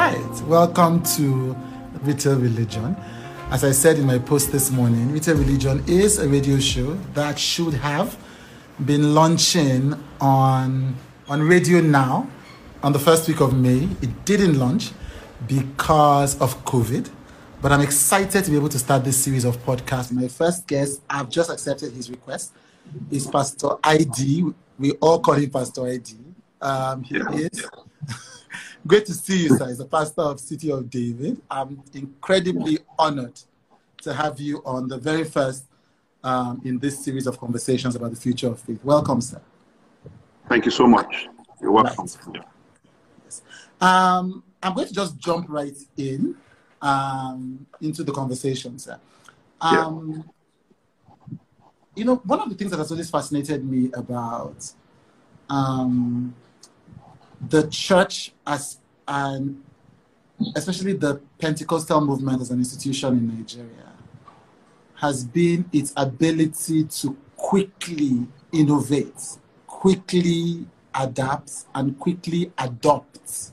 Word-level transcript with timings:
Right. 0.00 0.42
Welcome 0.42 1.02
to 1.16 1.56
Retail 2.02 2.38
Religion. 2.38 2.94
As 3.50 3.64
I 3.64 3.70
said 3.72 3.96
in 3.98 4.04
my 4.06 4.18
post 4.18 4.52
this 4.52 4.70
morning, 4.70 5.10
Retail 5.10 5.36
Religion 5.38 5.82
is 5.86 6.18
a 6.18 6.28
radio 6.28 6.58
show 6.58 6.92
that 7.14 7.38
should 7.38 7.72
have 7.72 8.14
been 8.84 9.14
launching 9.14 9.94
on 10.20 10.96
on 11.30 11.40
radio 11.48 11.80
now 11.80 12.28
on 12.82 12.92
the 12.92 12.98
first 12.98 13.26
week 13.26 13.40
of 13.40 13.54
May. 13.58 13.88
It 14.02 14.26
didn't 14.26 14.58
launch 14.58 14.90
because 15.48 16.38
of 16.42 16.62
COVID, 16.66 17.08
but 17.62 17.72
I'm 17.72 17.80
excited 17.80 18.44
to 18.44 18.50
be 18.50 18.56
able 18.58 18.68
to 18.68 18.78
start 18.78 19.02
this 19.02 19.16
series 19.16 19.46
of 19.46 19.56
podcasts. 19.64 20.12
My 20.12 20.28
first 20.28 20.66
guest, 20.66 21.00
I've 21.08 21.30
just 21.30 21.48
accepted 21.48 21.94
his 21.94 22.10
request, 22.10 22.52
is 23.10 23.26
Pastor 23.26 23.70
ID. 23.82 24.44
We 24.78 24.92
all 25.00 25.20
call 25.20 25.36
him 25.36 25.48
Pastor 25.48 25.86
ID. 25.86 26.16
Um, 26.60 27.02
he 27.02 27.16
Yeah. 27.16 27.30
is. 27.32 27.64
Great 28.86 29.06
to 29.06 29.14
see 29.14 29.44
you, 29.44 29.56
sir. 29.56 29.68
He's 29.68 29.78
the 29.78 29.86
pastor 29.86 30.22
of 30.22 30.38
City 30.38 30.70
of 30.70 30.88
David. 30.88 31.40
I'm 31.50 31.82
incredibly 31.94 32.78
honored 32.98 33.40
to 34.02 34.14
have 34.14 34.38
you 34.38 34.62
on 34.64 34.86
the 34.86 34.98
very 34.98 35.24
first 35.24 35.64
um, 36.22 36.60
in 36.64 36.78
this 36.78 37.04
series 37.04 37.26
of 37.26 37.38
conversations 37.38 37.96
about 37.96 38.10
the 38.10 38.16
future 38.16 38.48
of 38.48 38.60
faith. 38.60 38.78
Welcome, 38.84 39.20
sir. 39.20 39.40
Thank 40.48 40.66
you 40.66 40.70
so 40.70 40.86
much. 40.86 41.28
You're 41.60 41.72
welcome. 41.72 42.06
Right. 42.26 42.44
Um, 43.80 44.44
I'm 44.62 44.74
going 44.74 44.86
to 44.88 44.94
just 44.94 45.18
jump 45.18 45.46
right 45.48 45.76
in 45.96 46.36
um, 46.80 47.66
into 47.80 48.04
the 48.04 48.12
conversation, 48.12 48.78
sir. 48.78 48.98
Um, 49.60 50.30
You 51.96 52.04
know, 52.04 52.16
one 52.16 52.40
of 52.40 52.50
the 52.50 52.54
things 52.54 52.70
that 52.72 52.76
has 52.76 52.90
always 52.90 53.08
fascinated 53.08 53.64
me 53.64 53.90
about 53.94 54.70
um, 55.48 56.34
the 57.40 57.66
church 57.68 58.32
as 58.46 58.78
an, 59.06 59.62
especially 60.54 60.94
the 60.94 61.20
Pentecostal 61.38 62.00
movement 62.00 62.42
as 62.42 62.50
an 62.50 62.58
institution 62.58 63.14
in 63.14 63.38
Nigeria, 63.38 63.92
has 64.94 65.24
been 65.24 65.68
its 65.72 65.92
ability 65.96 66.84
to 66.84 67.16
quickly 67.36 68.26
innovate, 68.52 69.38
quickly 69.66 70.66
adapt, 70.94 71.66
and 71.74 71.98
quickly 71.98 72.50
adopt 72.58 73.52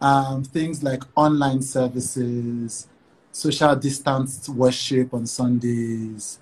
um, 0.00 0.42
things 0.44 0.82
like 0.82 1.02
online 1.14 1.62
services, 1.62 2.88
social 3.32 3.76
distanced 3.76 4.48
worship 4.48 5.12
on 5.14 5.26
Sundays, 5.26 6.38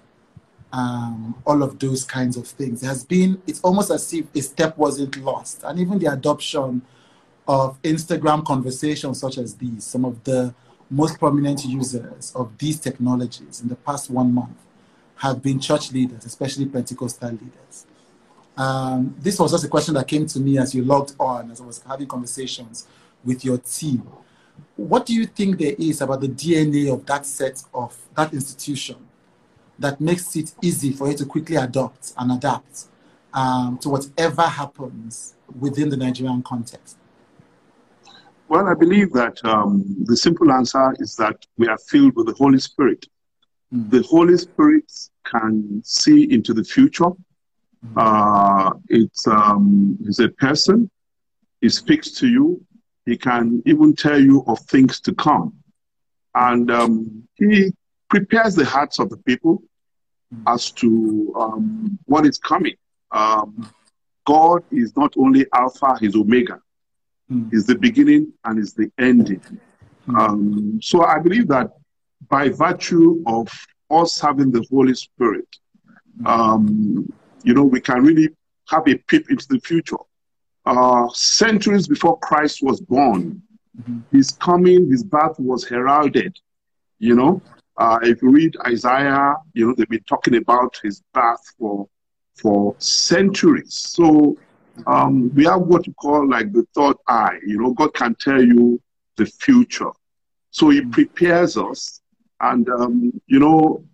um, 0.72 1.34
all 1.46 1.62
of 1.62 1.78
those 1.78 2.04
kinds 2.04 2.36
of 2.36 2.46
things. 2.46 2.82
Has 2.82 3.04
been, 3.04 3.40
it's 3.46 3.60
almost 3.60 3.90
as 3.90 4.12
if 4.12 4.34
a 4.34 4.40
step 4.40 4.76
wasn't 4.76 5.16
lost. 5.18 5.62
And 5.64 5.78
even 5.78 5.98
the 5.98 6.12
adoption 6.12 6.82
of 7.46 7.80
Instagram 7.82 8.44
conversations 8.44 9.20
such 9.20 9.38
as 9.38 9.54
these, 9.54 9.84
some 9.84 10.04
of 10.04 10.24
the 10.24 10.54
most 10.90 11.18
prominent 11.18 11.64
users 11.64 12.32
of 12.34 12.56
these 12.58 12.78
technologies 12.78 13.60
in 13.60 13.68
the 13.68 13.76
past 13.76 14.10
one 14.10 14.32
month 14.32 14.56
have 15.16 15.42
been 15.42 15.60
church 15.60 15.92
leaders, 15.92 16.24
especially 16.24 16.66
Pentecostal 16.66 17.30
leaders. 17.30 17.86
Um, 18.56 19.14
this 19.18 19.38
was 19.38 19.52
just 19.52 19.64
a 19.64 19.68
question 19.68 19.94
that 19.94 20.08
came 20.08 20.26
to 20.26 20.40
me 20.40 20.58
as 20.58 20.74
you 20.74 20.84
logged 20.84 21.14
on, 21.18 21.50
as 21.50 21.60
I 21.60 21.64
was 21.64 21.82
having 21.86 22.06
conversations 22.06 22.86
with 23.24 23.44
your 23.44 23.58
team. 23.58 24.06
What 24.76 25.06
do 25.06 25.14
you 25.14 25.26
think 25.26 25.58
there 25.58 25.74
is 25.78 26.00
about 26.00 26.20
the 26.20 26.28
DNA 26.28 26.92
of 26.92 27.06
that 27.06 27.24
set 27.24 27.62
of 27.72 27.96
that 28.14 28.34
institution 28.34 28.96
that 29.78 30.00
makes 30.00 30.36
it 30.36 30.54
easy 30.62 30.92
for 30.92 31.08
you 31.08 31.16
to 31.16 31.24
quickly 31.26 31.56
adopt 31.56 32.12
and 32.16 32.32
adapt 32.32 32.86
um, 33.34 33.78
to 33.78 33.88
whatever 33.88 34.42
happens 34.42 35.34
within 35.58 35.88
the 35.88 35.96
Nigerian 35.96 36.42
context? 36.42 36.96
Well, 38.48 38.68
I 38.68 38.74
believe 38.74 39.12
that 39.12 39.42
um, 39.44 39.84
the 40.04 40.16
simple 40.16 40.52
answer 40.52 40.94
is 40.98 41.16
that 41.16 41.36
we 41.56 41.68
are 41.68 41.78
filled 41.78 42.14
with 42.16 42.26
the 42.26 42.34
Holy 42.34 42.58
Spirit. 42.58 43.06
Mm. 43.72 43.90
The 43.90 44.02
Holy 44.02 44.36
Spirit 44.36 44.92
can 45.24 45.80
see 45.84 46.30
into 46.32 46.52
the 46.52 46.64
future. 46.64 47.10
Uh, 47.96 48.70
it's, 48.88 49.26
um, 49.26 49.98
he's 50.04 50.20
a 50.20 50.28
person. 50.28 50.90
He 51.60 51.68
speaks 51.68 52.12
to 52.12 52.28
you. 52.28 52.64
He 53.06 53.16
can 53.16 53.62
even 53.66 53.94
tell 53.94 54.20
you 54.20 54.44
of 54.46 54.60
things 54.60 55.00
to 55.00 55.14
come. 55.14 55.54
And 56.34 56.70
um, 56.70 57.26
he 57.34 57.72
prepares 58.12 58.54
the 58.54 58.64
hearts 58.64 58.98
of 58.98 59.08
the 59.08 59.16
people 59.28 59.62
as 60.46 60.70
to 60.70 61.32
um, 61.34 61.98
what 62.04 62.26
is 62.26 62.36
coming. 62.38 62.76
Um, 63.10 63.72
God 64.26 64.62
is 64.70 64.94
not 64.96 65.14
only 65.16 65.46
Alpha, 65.54 65.96
He's 65.98 66.14
Omega. 66.14 66.60
Mm. 67.30 67.50
He's 67.50 67.66
the 67.66 67.74
beginning 67.74 68.32
and 68.44 68.58
is 68.58 68.74
the 68.74 68.90
ending. 68.98 69.42
Um, 70.14 70.78
so 70.82 71.04
I 71.04 71.18
believe 71.20 71.48
that 71.48 71.70
by 72.28 72.50
virtue 72.50 73.22
of 73.26 73.48
us 73.90 74.20
having 74.20 74.50
the 74.50 74.64
Holy 74.70 74.94
Spirit, 74.94 75.48
um, 76.26 77.10
you 77.42 77.54
know, 77.54 77.64
we 77.64 77.80
can 77.80 78.02
really 78.04 78.28
have 78.68 78.86
a 78.88 78.96
peep 79.08 79.30
into 79.30 79.46
the 79.48 79.60
future. 79.60 80.02
Uh, 80.66 81.08
centuries 81.14 81.88
before 81.88 82.18
Christ 82.18 82.62
was 82.62 82.80
born, 82.80 83.42
his 84.12 84.32
coming, 84.32 84.90
his 84.90 85.02
birth 85.02 85.36
was 85.38 85.66
heralded. 85.66 86.36
You 86.98 87.16
know, 87.16 87.42
uh, 87.78 87.98
if 88.02 88.22
you 88.22 88.30
read 88.30 88.56
Isaiah, 88.66 89.34
you 89.54 89.66
know, 89.66 89.74
they've 89.74 89.88
been 89.88 90.04
talking 90.04 90.36
about 90.36 90.78
his 90.82 91.02
birth 91.12 91.40
for 91.58 91.88
for 92.36 92.74
centuries. 92.78 93.74
So 93.74 94.36
um, 94.86 95.32
we 95.34 95.44
have 95.44 95.62
what 95.62 95.86
you 95.86 95.94
call 95.94 96.28
like 96.28 96.52
the 96.52 96.66
third 96.74 96.96
eye. 97.06 97.38
You 97.46 97.58
know, 97.60 97.72
God 97.72 97.94
can 97.94 98.14
tell 98.14 98.42
you 98.42 98.80
the 99.16 99.26
future. 99.26 99.90
So 100.50 100.70
He 100.70 100.82
prepares 100.82 101.56
us, 101.56 102.00
and 102.40 102.68
um, 102.68 103.12
you 103.26 103.38
know, 103.38 103.84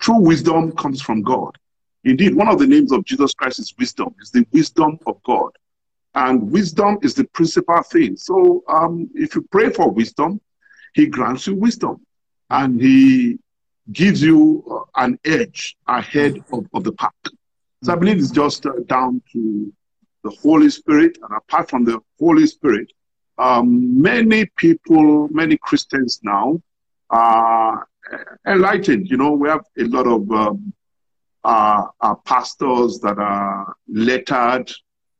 true 0.00 0.20
wisdom 0.20 0.72
comes 0.72 1.00
from 1.00 1.22
God. 1.22 1.56
Indeed, 2.04 2.34
one 2.34 2.48
of 2.48 2.58
the 2.58 2.66
names 2.66 2.92
of 2.92 3.04
Jesus 3.04 3.34
Christ 3.34 3.58
is 3.58 3.74
wisdom. 3.78 4.14
It's 4.20 4.30
the 4.30 4.46
wisdom 4.52 4.98
of 5.06 5.22
God, 5.24 5.50
and 6.14 6.50
wisdom 6.50 6.98
is 7.02 7.14
the 7.14 7.24
principal 7.24 7.82
thing. 7.82 8.16
So 8.16 8.62
um, 8.68 9.10
if 9.14 9.34
you 9.34 9.46
pray 9.50 9.70
for 9.70 9.90
wisdom, 9.90 10.40
He 10.94 11.06
grants 11.06 11.46
you 11.46 11.54
wisdom, 11.54 12.00
and 12.50 12.80
He 12.80 13.38
gives 13.92 14.22
you 14.22 14.64
uh, 14.70 15.02
an 15.02 15.18
edge 15.24 15.76
ahead 15.86 16.42
of, 16.52 16.66
of 16.74 16.84
the 16.84 16.92
pack. 16.92 17.14
So 17.82 17.92
I 17.92 17.96
believe 17.96 18.18
it's 18.18 18.30
just 18.30 18.66
uh, 18.66 18.72
down 18.86 19.22
to 19.32 19.72
the 20.24 20.30
Holy 20.42 20.70
Spirit, 20.70 21.16
and 21.22 21.36
apart 21.36 21.70
from 21.70 21.84
the 21.84 22.00
Holy 22.18 22.46
Spirit, 22.46 22.92
um, 23.38 24.00
many 24.00 24.46
people, 24.56 25.28
many 25.28 25.56
Christians 25.58 26.20
now 26.22 26.60
are 27.10 27.86
enlightened. 28.46 29.08
You 29.08 29.16
know, 29.16 29.32
we 29.32 29.48
have 29.48 29.64
a 29.78 29.84
lot 29.84 30.06
of 30.06 30.30
um, 30.30 30.72
uh, 31.44 31.86
uh, 32.00 32.14
pastors 32.26 32.98
that 33.00 33.18
are 33.18 33.74
lettered, 33.88 34.70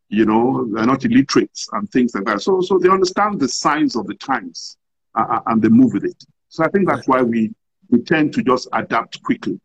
you 0.09 0.25
know, 0.25 0.69
they're 0.73 0.87
not 0.87 1.05
illiterate 1.05 1.59
and 1.73 1.89
things 1.91 2.15
like 2.15 2.25
that. 2.25 2.43
So, 2.43 2.61
so 2.61 2.79
they 2.79 2.89
understand 2.89 3.39
the 3.39 3.49
signs 3.49 3.95
of 3.95 4.07
the 4.07 4.15
times 4.15 4.77
uh, 5.15 5.27
uh, 5.31 5.41
and 5.47 5.63
they 5.63 5.69
move 5.69 5.93
with 5.93 6.05
it. 6.05 6.25
So 6.49 6.65
I 6.65 6.69
think 6.69 6.89
that's 6.89 7.07
why 7.07 7.23
we, 7.23 7.53
we 7.91 8.01
tend 8.03 8.33
to 8.35 8.43
just 8.43 8.69
adapt 8.73 9.23
quickly. 9.23 9.61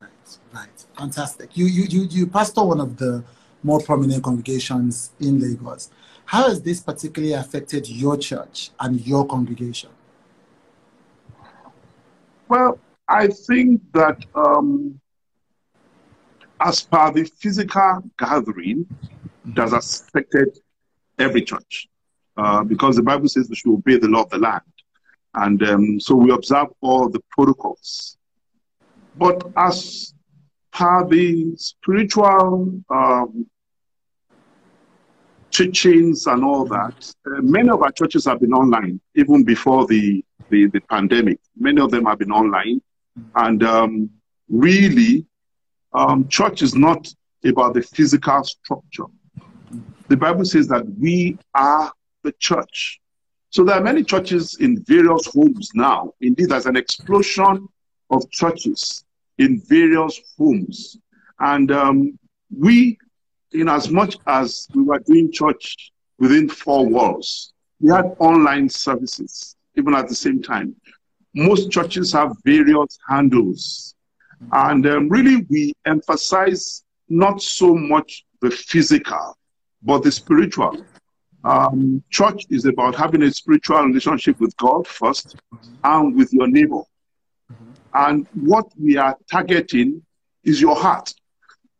Right, 0.00 0.10
right. 0.52 0.86
Fantastic. 0.96 1.56
You, 1.56 1.66
you, 1.66 1.84
you, 1.84 2.02
you 2.10 2.26
pastor 2.26 2.64
one 2.64 2.80
of 2.80 2.96
the 2.96 3.24
more 3.62 3.80
prominent 3.80 4.22
congregations 4.22 5.10
in 5.20 5.40
Lagos. 5.40 5.90
How 6.24 6.48
has 6.48 6.60
this 6.62 6.80
particularly 6.80 7.34
affected 7.34 7.88
your 7.88 8.16
church 8.16 8.70
and 8.80 9.00
your 9.06 9.26
congregation? 9.26 9.90
Well, 12.48 12.78
I 13.08 13.28
think 13.28 13.80
that 13.92 14.24
um, 14.34 15.00
as 16.60 16.82
per 16.82 17.10
the 17.12 17.24
physical 17.24 18.02
gathering, 18.18 18.86
has 19.56 19.72
affected 19.72 20.58
every 21.18 21.42
church 21.42 21.88
uh, 22.36 22.62
because 22.62 22.96
the 22.96 23.02
Bible 23.02 23.28
says 23.28 23.48
we 23.48 23.56
should 23.56 23.72
obey 23.72 23.96
the 23.96 24.08
law 24.08 24.22
of 24.22 24.30
the 24.30 24.38
land. 24.38 24.62
And 25.40 25.62
um, 25.62 26.00
so 26.00 26.14
we 26.14 26.32
observe 26.32 26.68
all 26.80 27.08
the 27.08 27.22
protocols. 27.30 28.16
But 29.16 29.50
as 29.56 30.14
per 30.72 31.06
the 31.06 31.54
spiritual 31.56 32.82
um, 32.90 33.46
teachings 35.50 36.26
and 36.26 36.44
all 36.44 36.64
that, 36.66 37.12
uh, 37.26 37.40
many 37.42 37.68
of 37.70 37.82
our 37.82 37.92
churches 37.92 38.24
have 38.26 38.40
been 38.40 38.52
online 38.52 39.00
even 39.14 39.44
before 39.44 39.86
the, 39.86 40.24
the, 40.50 40.66
the 40.66 40.80
pandemic. 40.80 41.38
Many 41.56 41.80
of 41.80 41.90
them 41.90 42.06
have 42.06 42.18
been 42.18 42.32
online. 42.32 42.80
And 43.34 43.62
um, 43.62 44.10
really, 44.48 45.26
um, 45.92 46.28
church 46.28 46.62
is 46.62 46.74
not 46.74 47.12
about 47.44 47.74
the 47.74 47.82
physical 47.82 48.42
structure. 48.44 49.04
The 50.08 50.16
Bible 50.16 50.44
says 50.44 50.68
that 50.68 50.84
we 50.98 51.38
are 51.54 51.92
the 52.22 52.32
church. 52.38 53.00
So 53.50 53.64
there 53.64 53.76
are 53.76 53.82
many 53.82 54.04
churches 54.04 54.56
in 54.60 54.84
various 54.84 55.26
homes 55.26 55.70
now. 55.74 56.12
Indeed, 56.20 56.50
there's 56.50 56.66
an 56.66 56.76
explosion 56.76 57.66
of 58.10 58.30
churches 58.30 59.04
in 59.38 59.60
various 59.66 60.20
homes. 60.36 60.98
And 61.40 61.70
um, 61.70 62.18
we, 62.56 62.98
in 63.52 63.68
as 63.68 63.90
much 63.90 64.16
as 64.26 64.68
we 64.74 64.82
were 64.82 64.98
doing 64.98 65.32
church 65.32 65.92
within 66.18 66.48
four 66.48 66.86
walls, 66.86 67.52
We 67.80 67.90
had 67.90 68.16
online 68.18 68.68
services, 68.68 69.56
even 69.76 69.94
at 69.94 70.08
the 70.08 70.14
same 70.14 70.42
time. 70.42 70.74
Most 71.34 71.70
churches 71.70 72.12
have 72.12 72.32
various 72.44 72.98
handles. 73.08 73.94
And 74.52 74.86
um, 74.86 75.08
really, 75.08 75.46
we 75.48 75.72
emphasize 75.86 76.84
not 77.08 77.40
so 77.40 77.74
much 77.74 78.24
the 78.40 78.50
physical, 78.50 79.36
but 79.82 80.02
the 80.02 80.10
spiritual. 80.10 80.84
Um, 81.44 82.02
church 82.10 82.44
is 82.50 82.64
about 82.64 82.94
having 82.94 83.22
a 83.22 83.30
spiritual 83.30 83.82
relationship 83.82 84.40
with 84.40 84.56
God 84.56 84.86
first 84.86 85.36
and 85.84 86.16
with 86.16 86.32
your 86.32 86.48
neighbor. 86.48 86.82
And 87.94 88.26
what 88.34 88.66
we 88.78 88.96
are 88.96 89.16
targeting 89.30 90.02
is 90.44 90.60
your 90.60 90.76
heart. 90.76 91.12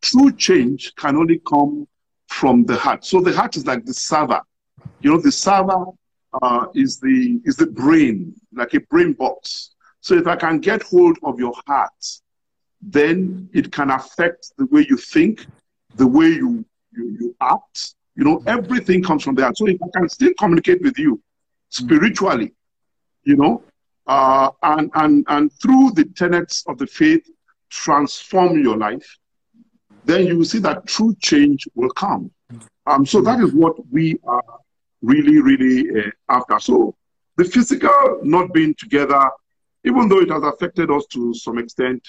True 0.01 0.33
change 0.33 0.95
can 0.97 1.17
only 1.17 1.41
come 1.49 1.87
from 2.29 2.65
the 2.65 2.77
heart. 2.77 3.05
So 3.05 3.21
the 3.21 3.35
heart 3.35 3.57
is 3.57 3.67
like 3.67 3.85
the 3.85 3.95
server. 3.95 4.41
You 5.01 5.13
know, 5.13 5.21
the 5.21 5.33
server 5.33 5.87
uh, 6.43 6.67
is 6.75 7.01
the 7.01 7.41
is 7.45 7.57
the 7.57 7.67
brain, 7.67 8.35
like 8.53 8.75
a 8.75 8.81
brain 8.81 9.13
box. 9.13 9.75
So 10.01 10.15
if 10.15 10.27
I 10.27 10.37
can 10.37 10.59
get 10.61 10.83
hold 10.83 11.19
of 11.23 11.39
your 11.39 11.55
heart, 11.67 12.05
then 12.81 13.49
it 13.53 13.73
can 13.73 13.91
affect 13.91 14.53
the 14.57 14.67
way 14.67 14.87
you 14.89 14.97
think, 14.97 15.47
the 15.97 16.07
way 16.07 16.29
you 16.29 16.65
you, 16.93 17.17
you 17.21 17.37
act. 17.41 17.95
You 18.19 18.25
know, 18.25 18.43
everything 18.49 19.01
comes 19.01 19.23
from 19.23 19.37
there. 19.37 19.53
So 19.55 19.69
if 19.69 19.81
I 19.81 19.87
can 19.97 20.09
still 20.09 20.33
communicate 20.41 20.83
with 20.83 20.99
you 20.99 21.23
spiritually, 21.69 22.53
you 23.23 23.37
know, 23.37 23.63
uh, 24.09 24.51
and 24.65 24.91
and 24.95 25.25
and 25.29 25.53
through 25.63 25.93
the 25.93 26.05
tenets 26.17 26.65
of 26.67 26.79
the 26.79 26.87
faith, 26.89 27.25
transform 27.71 28.61
your 28.61 28.77
life, 28.77 29.09
then 30.05 30.27
you 30.27 30.37
will 30.37 30.45
see 30.45 30.59
that 30.59 30.85
true 30.89 31.15
change 31.21 31.69
will 31.77 31.91
come. 31.91 32.29
Um, 32.87 33.07
so 33.07 33.21
that 33.21 33.39
is 33.39 33.53
what 33.53 33.77
we 33.89 34.19
are 34.25 34.43
really, 35.01 35.41
really 35.41 35.89
uh, 36.01 36.11
after. 36.29 36.59
So 36.59 36.97
the 37.37 37.45
physical 37.45 38.19
not 38.25 38.53
being 38.53 38.75
together, 38.75 39.23
even 39.85 40.09
though 40.09 40.19
it 40.19 40.31
has 40.31 40.43
affected 40.43 40.91
us 40.91 41.07
to 41.13 41.33
some 41.35 41.59
extent, 41.59 42.03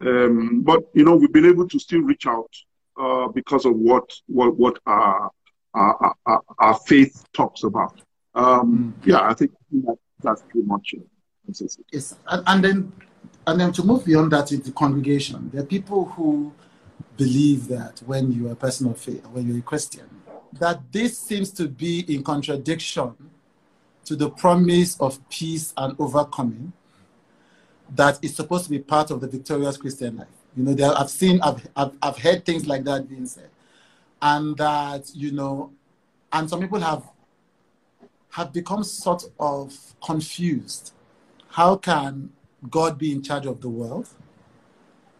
um, 0.00 0.62
but 0.62 0.84
you 0.94 1.04
know 1.04 1.16
we've 1.16 1.32
been 1.32 1.44
able 1.44 1.68
to 1.68 1.78
still 1.80 2.02
reach 2.02 2.28
out 2.28 2.54
uh, 3.00 3.26
because 3.26 3.64
of 3.64 3.74
what 3.74 4.08
what 4.28 4.56
what 4.56 4.78
our 4.86 5.32
our, 5.76 6.14
our, 6.26 6.42
our 6.58 6.74
faith 6.80 7.24
talks 7.32 7.62
about. 7.64 8.00
Um, 8.34 8.94
mm. 9.00 9.06
Yeah, 9.06 9.28
I 9.28 9.34
think 9.34 9.52
that, 9.72 9.98
that's 10.22 10.42
pretty 10.42 10.66
much 10.66 10.94
it. 10.94 11.06
Yes, 11.92 12.16
and, 12.28 12.42
and 12.46 12.64
then 12.64 12.92
and 13.46 13.60
then 13.60 13.72
to 13.72 13.84
move 13.84 14.04
beyond 14.04 14.32
that 14.32 14.50
into 14.50 14.72
congregation, 14.72 15.50
there 15.52 15.62
are 15.62 15.66
people 15.66 16.06
who 16.06 16.52
believe 17.16 17.68
that 17.68 18.02
when 18.04 18.32
you're 18.32 18.52
a 18.52 18.56
person 18.56 18.88
of 18.90 18.98
faith, 18.98 19.24
when 19.28 19.46
you're 19.46 19.58
a 19.58 19.62
Christian, 19.62 20.08
that 20.58 20.80
this 20.90 21.16
seems 21.18 21.50
to 21.52 21.68
be 21.68 22.00
in 22.12 22.24
contradiction 22.24 23.14
to 24.04 24.16
the 24.16 24.30
promise 24.30 24.98
of 25.00 25.26
peace 25.28 25.72
and 25.76 25.94
overcoming 25.98 26.72
that 27.94 28.18
is 28.22 28.34
supposed 28.34 28.64
to 28.64 28.70
be 28.70 28.78
part 28.80 29.10
of 29.10 29.20
the 29.20 29.28
victorious 29.28 29.76
Christian 29.76 30.16
life. 30.16 30.26
You 30.56 30.64
know, 30.64 30.74
there, 30.74 30.92
I've 30.96 31.10
seen, 31.10 31.40
I've, 31.42 31.66
I've, 31.76 31.92
I've 32.02 32.18
heard 32.18 32.44
things 32.44 32.66
like 32.66 32.84
that 32.84 33.08
being 33.08 33.26
said. 33.26 33.50
And 34.28 34.56
that, 34.56 35.04
you 35.14 35.30
know, 35.30 35.72
and 36.32 36.50
some 36.50 36.60
people 36.60 36.80
have 36.80 37.04
have 38.30 38.52
become 38.52 38.82
sort 38.82 39.22
of 39.38 39.72
confused. 40.04 40.92
How 41.50 41.76
can 41.76 42.30
God 42.68 42.98
be 42.98 43.12
in 43.12 43.22
charge 43.22 43.46
of 43.46 43.60
the 43.60 43.68
world 43.68 44.08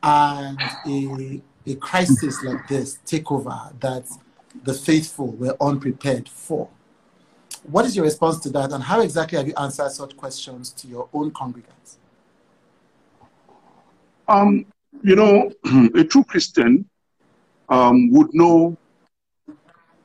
and 0.03 0.59
a, 0.87 1.41
a 1.67 1.75
crisis 1.77 2.43
like 2.43 2.67
this 2.67 2.99
take 3.07 3.31
over 3.31 3.57
that 3.79 4.05
the 4.65 4.75
faithful 4.75 5.29
were 5.29 5.57
unprepared 5.61 6.29
for? 6.29 6.69
What 7.63 7.85
is 7.85 7.95
your 7.95 8.05
response 8.05 8.41
to 8.41 8.51
that, 8.51 8.73
and 8.73 8.83
how 8.83 9.01
exactly 9.03 9.39
have 9.39 9.47
you 9.47 9.55
answered 9.57 9.93
such 9.93 10.17
questions 10.17 10.71
to 10.73 10.89
your 10.89 11.09
own 11.13 11.31
congregants? 11.31 11.99
Um, 14.27 14.67
you 15.05 15.15
know, 15.15 15.53
a 15.95 16.03
true 16.03 16.25
Christian 16.25 16.89
um, 17.69 18.11
would 18.11 18.35
know 18.35 18.77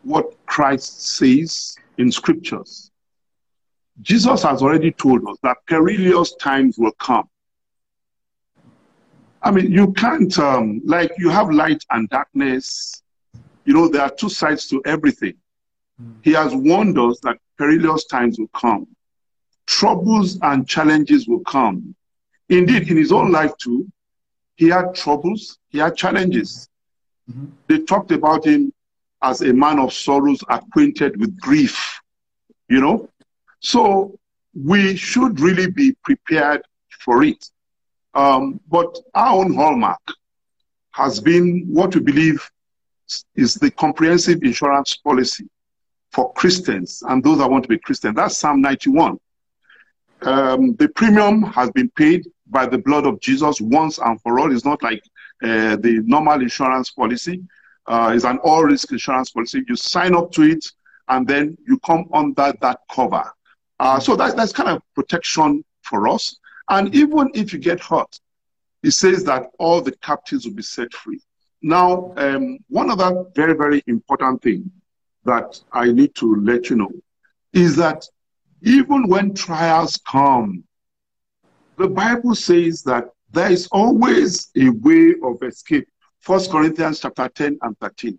what 0.04 0.34
Christ 0.46 1.08
says 1.18 1.76
in 1.98 2.12
scriptures. 2.12 2.92
Jesus 4.02 4.44
has 4.44 4.62
already 4.62 4.92
told 4.92 5.28
us 5.28 5.38
that 5.44 5.58
perilous 5.68 6.34
times 6.36 6.78
will 6.78 6.94
come. 6.94 7.28
I 9.44 9.52
mean, 9.52 9.72
you 9.72 9.92
can't, 9.94 10.38
um, 10.40 10.82
like, 10.86 11.12
you 11.18 11.30
have 11.30 11.50
light 11.52 11.84
and 11.90 12.08
darkness. 12.10 13.04
You 13.66 13.74
know, 13.74 13.88
there 13.88 14.04
are 14.04 14.10
two 14.10 14.30
sides 14.30 14.68
to 14.70 14.82
everything. 14.86 15.34
Mm. 16.02 16.16
He 16.22 16.32
has 16.34 16.54
warned 16.54 16.98
us 17.00 17.20
that 17.22 17.38
perilous 17.58 18.06
times 18.06 18.40
will 18.40 18.50
come, 18.50 18.88
troubles 19.68 20.40
and 20.42 20.68
challenges 20.68 21.28
will 21.28 21.42
come. 21.42 21.96
Indeed, 22.50 22.90
in 22.90 22.98
his 22.98 23.12
own 23.12 23.32
life, 23.32 23.56
too, 23.58 23.88
he 24.56 24.68
had 24.68 24.94
troubles, 24.94 25.58
he 25.70 25.80
had 25.80 25.96
challenges. 25.96 26.70
Mm-hmm. 27.30 27.46
They 27.68 27.80
talked 27.80 28.12
about 28.12 28.46
him 28.46 28.74
as 29.22 29.42
a 29.42 29.54
man 29.54 29.80
of 29.80 29.94
sorrows, 29.94 30.44
acquainted 30.50 31.20
with 31.20 31.40
grief, 31.40 32.00
you 32.70 32.82
know. 32.82 33.10
So 33.60 34.18
we 34.54 34.96
should 34.96 35.40
really 35.40 35.70
be 35.70 35.96
prepared 36.04 36.62
for 37.04 37.24
it. 37.24 37.50
Um, 38.14 38.60
but 38.70 38.98
our 39.14 39.38
own 39.38 39.54
hallmark 39.54 40.02
has 40.92 41.20
been 41.20 41.66
what 41.68 41.96
we 41.96 42.02
believe 42.02 42.46
is 43.36 43.56
the 43.56 43.72
comprehensive 43.72 44.44
insurance 44.44 44.96
policy 44.98 45.48
for 46.12 46.34
Christians 46.34 47.04
and 47.08 47.24
those 47.24 47.38
that 47.38 47.50
want 47.50 47.64
to 47.64 47.70
be 47.70 47.80
Christian. 47.80 48.14
That's 48.14 48.38
Psalm 48.38 48.62
91. 48.62 49.18
Um, 50.24 50.76
the 50.76 50.90
premium 50.90 51.44
has 51.44 51.72
been 51.72 51.90
paid 51.92 52.28
by 52.48 52.66
the 52.66 52.78
blood 52.78 53.06
of 53.06 53.20
Jesus 53.22 53.62
once 53.62 53.98
and 53.98 54.22
for 54.22 54.40
all. 54.40 54.54
It's 54.54 54.66
not 54.66 54.84
like 54.84 55.02
uh, 55.42 55.78
the 55.78 56.02
normal 56.06 56.42
insurance 56.42 56.92
policy. 56.92 57.42
Uh, 57.88 58.12
it's 58.14 58.26
an 58.26 58.38
all 58.40 58.64
risk 58.64 58.92
insurance 58.92 59.32
policy. 59.32 59.64
You 59.68 59.76
sign 59.76 60.16
up 60.16 60.32
to 60.34 60.44
it 60.44 60.66
and 61.08 61.28
then 61.28 61.58
you 61.68 61.80
come 61.80 62.06
under 62.14 62.54
that 62.62 62.80
cover. 62.90 63.24
Uh, 63.80 64.00
so 64.00 64.16
that, 64.16 64.36
that's 64.36 64.54
kind 64.54 64.70
of 64.70 64.82
protection 64.94 65.64
for 65.82 66.08
us. 66.08 66.38
And 66.70 66.94
even 66.96 67.32
if 67.34 67.52
you 67.52 67.60
get 67.60 67.80
hurt, 67.80 68.20
it 68.84 68.92
says 68.92 69.24
that 69.26 69.48
all 69.60 69.82
the 69.82 69.92
captives 69.98 70.46
will 70.46 70.54
be 70.54 70.64
set 70.64 70.94
free. 70.94 71.20
Now, 71.62 72.14
um, 72.18 72.60
one 72.70 72.90
other 72.90 73.26
very, 73.36 73.54
very 73.54 73.84
important 73.88 74.42
thing 74.42 74.72
that 75.26 75.60
I 75.72 75.92
need 75.92 76.16
to 76.16 76.36
let 76.36 76.70
you 76.70 76.76
know 76.78 76.92
is 77.54 77.76
that 77.76 78.06
even 78.64 79.08
when 79.08 79.34
trials 79.34 80.00
come, 80.10 80.64
the 81.78 81.88
Bible 81.88 82.36
says 82.36 82.84
that 82.84 83.10
there 83.32 83.52
is 83.52 83.68
always 83.72 84.50
a 84.56 84.70
way 84.70 85.16
of 85.24 85.42
escape. 85.44 85.88
First 86.22 86.52
Corinthians 86.52 87.00
chapter 87.00 87.28
10 87.28 87.58
and 87.62 87.78
13. 87.80 88.18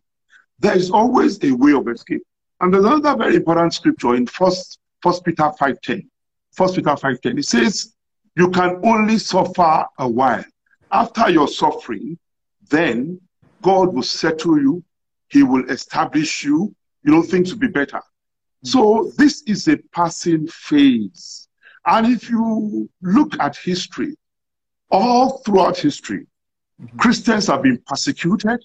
There 0.58 0.76
is 0.76 0.90
always 0.90 1.42
a 1.42 1.52
way 1.52 1.72
of 1.72 1.88
escape. 1.88 2.22
And 2.60 2.72
there's 2.72 2.84
another 2.84 3.16
very 3.16 3.36
important 3.36 3.74
scripture 3.74 4.14
in 4.14 4.26
First, 4.26 4.78
First 5.02 5.24
Peter 5.24 5.44
5.10. 5.44 6.06
First 6.52 6.76
Peter 6.76 6.90
5.10. 6.90 7.38
It 7.38 7.44
says, 7.44 7.94
you 8.36 8.50
can 8.50 8.80
only 8.84 9.18
suffer 9.18 9.84
a 9.98 10.08
while. 10.08 10.44
After 10.90 11.30
your 11.30 11.48
suffering, 11.48 12.18
then 12.70 13.20
God 13.62 13.94
will 13.94 14.02
settle 14.02 14.60
you. 14.60 14.84
He 15.28 15.42
will 15.42 15.68
establish 15.70 16.44
you. 16.44 16.74
You 17.04 17.12
know, 17.12 17.22
things 17.22 17.52
will 17.52 17.60
be 17.60 17.68
better. 17.68 18.00
So 18.64 19.12
this 19.16 19.42
is 19.46 19.68
a 19.68 19.76
passing 19.92 20.46
phase. 20.48 21.48
And 21.86 22.06
if 22.06 22.30
you 22.30 22.88
look 23.00 23.38
at 23.40 23.56
history, 23.56 24.16
all 24.90 25.38
throughout 25.38 25.78
history, 25.78 26.26
mm-hmm. 26.82 26.96
Christians 26.98 27.46
have 27.46 27.62
been 27.62 27.78
persecuted. 27.86 28.64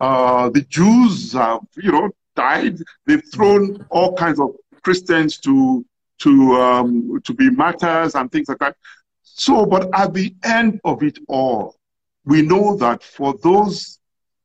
Uh, 0.00 0.50
the 0.50 0.62
Jews 0.62 1.32
have, 1.32 1.60
you 1.76 1.92
know, 1.92 2.10
died. 2.34 2.78
They've 3.06 3.22
thrown 3.34 3.86
all 3.90 4.14
kinds 4.14 4.38
of 4.40 4.54
Christians 4.82 5.38
to 5.38 5.84
to 6.18 6.54
um, 6.56 7.20
to 7.24 7.34
be 7.34 7.50
martyrs 7.50 8.14
and 8.14 8.30
things 8.30 8.48
like 8.48 8.58
that. 8.58 8.76
So, 9.22 9.66
but 9.66 9.90
at 9.94 10.14
the 10.14 10.34
end 10.44 10.80
of 10.84 11.02
it 11.02 11.18
all, 11.28 11.76
we 12.24 12.42
know 12.42 12.76
that 12.76 13.02
for 13.02 13.34
those 13.42 13.98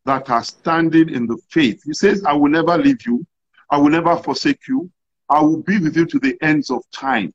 that 0.06 0.30
are 0.30 0.44
standing 0.44 1.10
in 1.10 1.28
the 1.28 1.38
faith, 1.50 1.82
he 1.86 1.94
says, 1.94 2.24
I 2.26 2.34
will 2.34 2.50
never 2.50 2.78
leave 2.78 3.06
you, 3.06 3.26
I 3.70 3.78
will 3.78 3.90
never 3.90 4.18
forsake 4.18 4.68
you, 4.68 4.90
I 5.30 5.42
will 5.42 5.62
be 5.62 5.80
with 5.80 5.96
you 5.96 6.06
to 6.08 6.20
the 6.20 6.38
ends 6.42 6.70
of 6.72 6.84
time. 6.92 7.34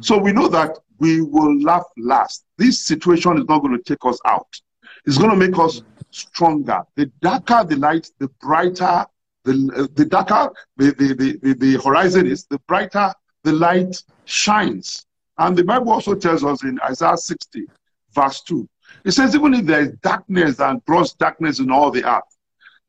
So 0.00 0.18
we 0.18 0.32
know 0.32 0.48
that 0.48 0.78
we 0.98 1.20
will 1.20 1.60
laugh 1.60 1.84
last. 1.96 2.44
This 2.58 2.84
situation 2.84 3.38
is 3.38 3.44
not 3.48 3.60
going 3.60 3.76
to 3.76 3.82
take 3.82 4.04
us 4.04 4.18
out. 4.26 4.60
It's 5.06 5.16
going 5.16 5.30
to 5.30 5.36
make 5.36 5.58
us 5.58 5.82
stronger. 6.10 6.82
The 6.96 7.06
darker 7.22 7.64
the 7.64 7.76
light, 7.76 8.10
the 8.18 8.28
brighter 8.40 9.06
the, 9.44 9.72
uh, 9.74 9.86
the 9.94 10.04
darker 10.04 10.52
the, 10.76 10.92
the, 10.92 11.38
the, 11.42 11.54
the 11.54 11.82
horizon 11.82 12.26
is, 12.26 12.44
the 12.46 12.58
brighter 12.66 13.12
the 13.44 13.52
light 13.52 14.02
shines. 14.24 15.06
And 15.38 15.56
the 15.56 15.64
Bible 15.64 15.92
also 15.92 16.14
tells 16.14 16.44
us 16.44 16.64
in 16.64 16.78
Isaiah 16.84 17.16
60, 17.16 17.66
verse 18.12 18.42
2, 18.42 18.68
it 19.04 19.12
says, 19.12 19.34
even 19.34 19.54
if 19.54 19.66
there 19.66 19.82
is 19.82 19.92
darkness 20.02 20.60
and 20.60 20.84
gross 20.84 21.14
darkness 21.14 21.60
in 21.60 21.70
all 21.70 21.90
the 21.90 22.04
earth, 22.04 22.24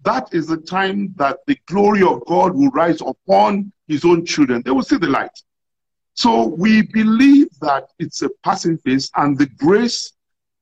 that 0.02 0.34
is 0.34 0.48
the 0.48 0.58
time 0.58 1.14
that 1.18 1.40
the 1.46 1.58
glory 1.68 2.02
of 2.02 2.26
God 2.26 2.56
will 2.56 2.70
rise 2.72 3.02
upon 3.02 3.72
his 3.88 4.06
own 4.06 4.26
children. 4.26 4.62
They 4.64 4.72
will 4.72 4.84
see 4.84 4.98
the 4.98 5.08
light. 5.08 5.38
So 6.20 6.48
we 6.48 6.82
believe 6.82 7.48
that 7.62 7.92
it's 7.98 8.24
a 8.24 8.30
passing 8.44 8.78
phase 8.80 9.10
and 9.16 9.38
the 9.38 9.46
grace 9.46 10.12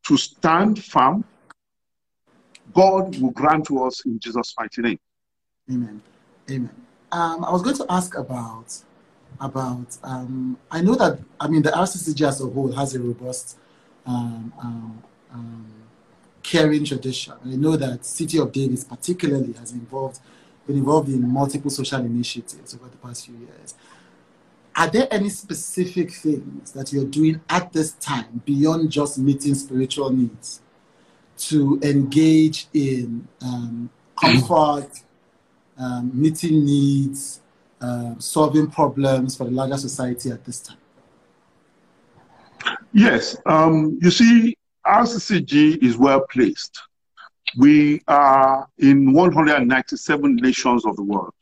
to 0.06 0.16
stand 0.16 0.84
firm, 0.84 1.26
God 2.76 3.20
will 3.20 3.32
grant 3.32 3.66
to 3.66 3.84
us 3.84 4.06
in 4.06 4.20
Jesus' 4.20 4.54
mighty 4.60 4.84
name. 4.84 5.00
Amen. 5.72 6.04
Amen. 6.52 6.70
Um, 7.12 7.44
I 7.44 7.52
was 7.52 7.64
going 7.64 7.76
to 7.78 7.88
ask 7.90 8.16
about 8.16 8.72
about 9.42 9.98
um, 10.04 10.60
I 10.70 10.82
know 10.82 10.94
that 10.94 11.18
I 11.40 11.48
mean 11.48 11.64
the 11.64 11.72
RCCG 11.72 12.28
as 12.28 12.40
a 12.40 12.46
whole 12.46 12.72
has 12.74 12.94
a 12.94 13.00
robust 13.00 13.58
um, 14.06 14.54
um, 14.62 15.04
um 15.34 15.66
caring 16.44 16.86
tradition. 16.86 17.34
I 17.44 17.56
know 17.56 17.76
that 17.78 18.06
City 18.06 18.38
of 18.38 18.52
David 18.52 18.86
particularly 18.88 19.54
has 19.54 19.72
involved 19.72 20.20
been 20.68 20.78
involved 20.78 21.10
in 21.10 21.28
multiple 21.28 21.72
social 21.72 22.02
initiatives 22.02 22.76
over 22.76 22.90
the 22.90 22.98
past 22.98 23.26
few 23.26 23.38
years. 23.38 23.74
Are 24.78 24.88
there 24.88 25.08
any 25.10 25.30
specific 25.30 26.12
things 26.14 26.72
that 26.74 26.94
you're 26.94 27.06
doing 27.06 27.42
at 27.50 27.74
this 27.74 27.94
time 27.94 28.44
beyond 28.46 28.92
just 28.92 29.18
meeting 29.18 29.56
spiritual 29.56 30.12
needs 30.12 30.62
to 31.38 31.80
engage 31.82 32.68
in 32.76 33.28
um, 33.42 33.90
comfort, 34.22 34.90
um, 35.80 36.12
meeting 36.14 36.64
needs, 36.64 37.42
uh, 37.82 38.14
solving 38.20 38.68
problems 38.68 39.36
for 39.36 39.46
the 39.46 39.52
larger 39.52 39.78
society 39.78 40.30
at 40.30 40.46
this 40.46 40.60
time? 40.60 40.78
Yes. 42.94 43.36
Um, 43.48 43.98
you 44.00 44.12
see, 44.12 44.56
RCCG 44.86 45.84
is 45.84 45.98
well 45.98 46.22
placed. 46.32 46.80
We 47.58 48.04
are 48.08 48.70
in 48.78 49.12
197 49.12 50.36
nations 50.36 50.86
of 50.86 50.96
the 50.96 51.04
world. 51.04 51.34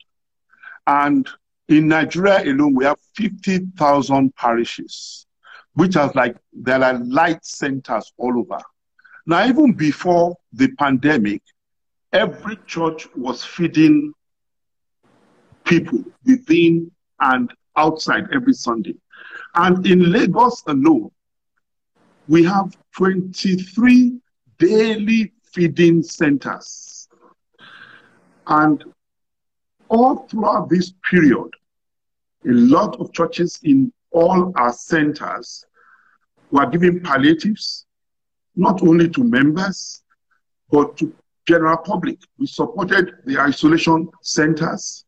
And 0.86 1.28
in 1.68 1.88
Nigeria 1.88 2.42
alone, 2.44 2.74
we 2.74 2.84
have 2.84 2.98
50,000 3.16 4.34
parishes, 4.36 5.26
which 5.74 5.96
are 5.96 6.12
like, 6.14 6.36
there 6.52 6.82
are 6.82 6.94
light 7.04 7.44
centers 7.44 8.12
all 8.16 8.38
over. 8.38 8.58
Now, 9.26 9.46
even 9.46 9.72
before 9.72 10.36
the 10.52 10.68
pandemic, 10.76 11.42
every 12.12 12.56
church 12.66 13.08
was 13.16 13.44
feeding 13.44 14.12
people 15.64 16.04
within 16.24 16.90
and 17.20 17.52
outside 17.76 18.28
every 18.32 18.54
Sunday. 18.54 18.94
And 19.54 19.84
in 19.86 20.12
Lagos 20.12 20.62
alone, 20.68 21.10
we 22.28 22.44
have 22.44 22.76
23 22.96 24.20
daily 24.58 25.32
feeding 25.52 26.02
centers. 26.02 27.08
And 28.46 28.84
all 29.88 30.26
throughout 30.28 30.68
this 30.68 30.92
period, 31.08 31.50
a 32.46 32.52
lot 32.52 32.96
of 33.00 33.12
churches 33.12 33.58
in 33.62 33.92
all 34.10 34.52
our 34.56 34.72
centers 34.72 35.64
were 36.50 36.66
giving 36.66 37.00
palliatives, 37.00 37.86
not 38.54 38.82
only 38.82 39.08
to 39.10 39.24
members, 39.24 40.02
but 40.70 40.96
to 40.98 41.12
general 41.46 41.76
public. 41.76 42.18
We 42.38 42.46
supported 42.46 43.14
the 43.24 43.38
isolation 43.38 44.08
centers. 44.22 45.04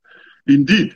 Indeed, 0.47 0.95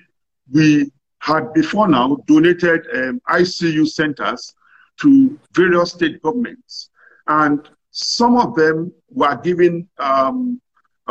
we 0.52 0.90
had 1.18 1.52
before 1.52 1.88
now 1.88 2.18
donated 2.26 2.86
um, 2.94 3.20
ICU 3.28 3.86
centers 3.86 4.54
to 5.00 5.38
various 5.52 5.92
state 5.92 6.22
governments. 6.22 6.90
And 7.26 7.68
some 7.90 8.36
of 8.36 8.54
them 8.54 8.92
were 9.10 9.36
given 9.36 9.88
um, 9.98 10.60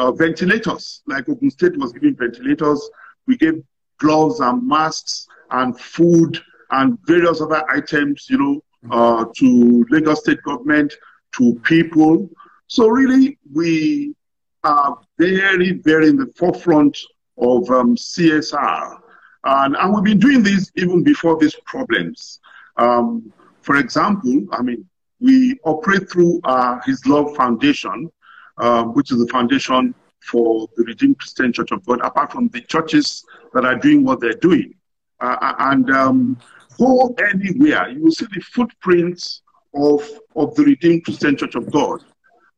uh, 0.01 0.11
ventilators, 0.11 1.03
like 1.05 1.29
Ogun 1.29 1.51
State 1.51 1.77
was 1.77 1.93
giving 1.93 2.15
ventilators. 2.15 2.89
We 3.27 3.37
gave 3.37 3.63
gloves 3.99 4.39
and 4.39 4.67
masks 4.67 5.27
and 5.51 5.79
food 5.79 6.39
and 6.71 6.97
various 7.05 7.39
other 7.39 7.63
items, 7.69 8.27
you 8.29 8.37
know, 8.37 8.63
uh, 8.89 9.25
to 9.37 9.85
Lagos 9.89 10.21
State 10.21 10.41
government, 10.41 10.91
to 11.37 11.53
people. 11.63 12.29
So 12.67 12.87
really, 12.87 13.37
we 13.53 14.15
are 14.63 14.97
very, 15.19 15.73
very 15.73 16.07
in 16.07 16.15
the 16.15 16.31
forefront 16.35 16.97
of 17.37 17.69
um, 17.69 17.95
CSR. 17.95 18.97
And, 19.43 19.75
and 19.75 19.93
we've 19.93 20.03
been 20.03 20.19
doing 20.19 20.41
this 20.41 20.71
even 20.77 21.03
before 21.03 21.37
these 21.37 21.55
problems. 21.65 22.39
Um, 22.77 23.31
for 23.61 23.75
example, 23.75 24.47
I 24.51 24.63
mean, 24.63 24.83
we 25.19 25.59
operate 25.63 26.09
through 26.09 26.41
uh, 26.43 26.79
His 26.85 27.05
Love 27.05 27.35
Foundation, 27.35 28.11
uh, 28.61 28.83
which 28.83 29.11
is 29.11 29.17
the 29.17 29.27
foundation 29.27 29.93
for 30.21 30.67
the 30.77 30.83
Redeemed 30.83 31.17
Christian 31.17 31.51
Church 31.51 31.71
of 31.71 31.83
God, 31.85 31.99
apart 32.01 32.31
from 32.31 32.47
the 32.49 32.61
churches 32.61 33.25
that 33.53 33.65
are 33.65 33.75
doing 33.75 34.03
what 34.05 34.19
they're 34.21 34.33
doing. 34.33 34.75
Uh, 35.19 35.35
uh 35.41 35.55
and 35.71 35.89
um, 35.89 36.37
go 36.77 37.13
anywhere, 37.31 37.89
you 37.89 38.03
will 38.03 38.11
see 38.11 38.27
the 38.33 38.41
footprints 38.41 39.41
of, 39.73 40.07
of 40.35 40.53
the 40.55 40.63
Redeemed 40.63 41.03
Christian 41.03 41.35
Church 41.35 41.55
of 41.55 41.71
God. 41.71 42.03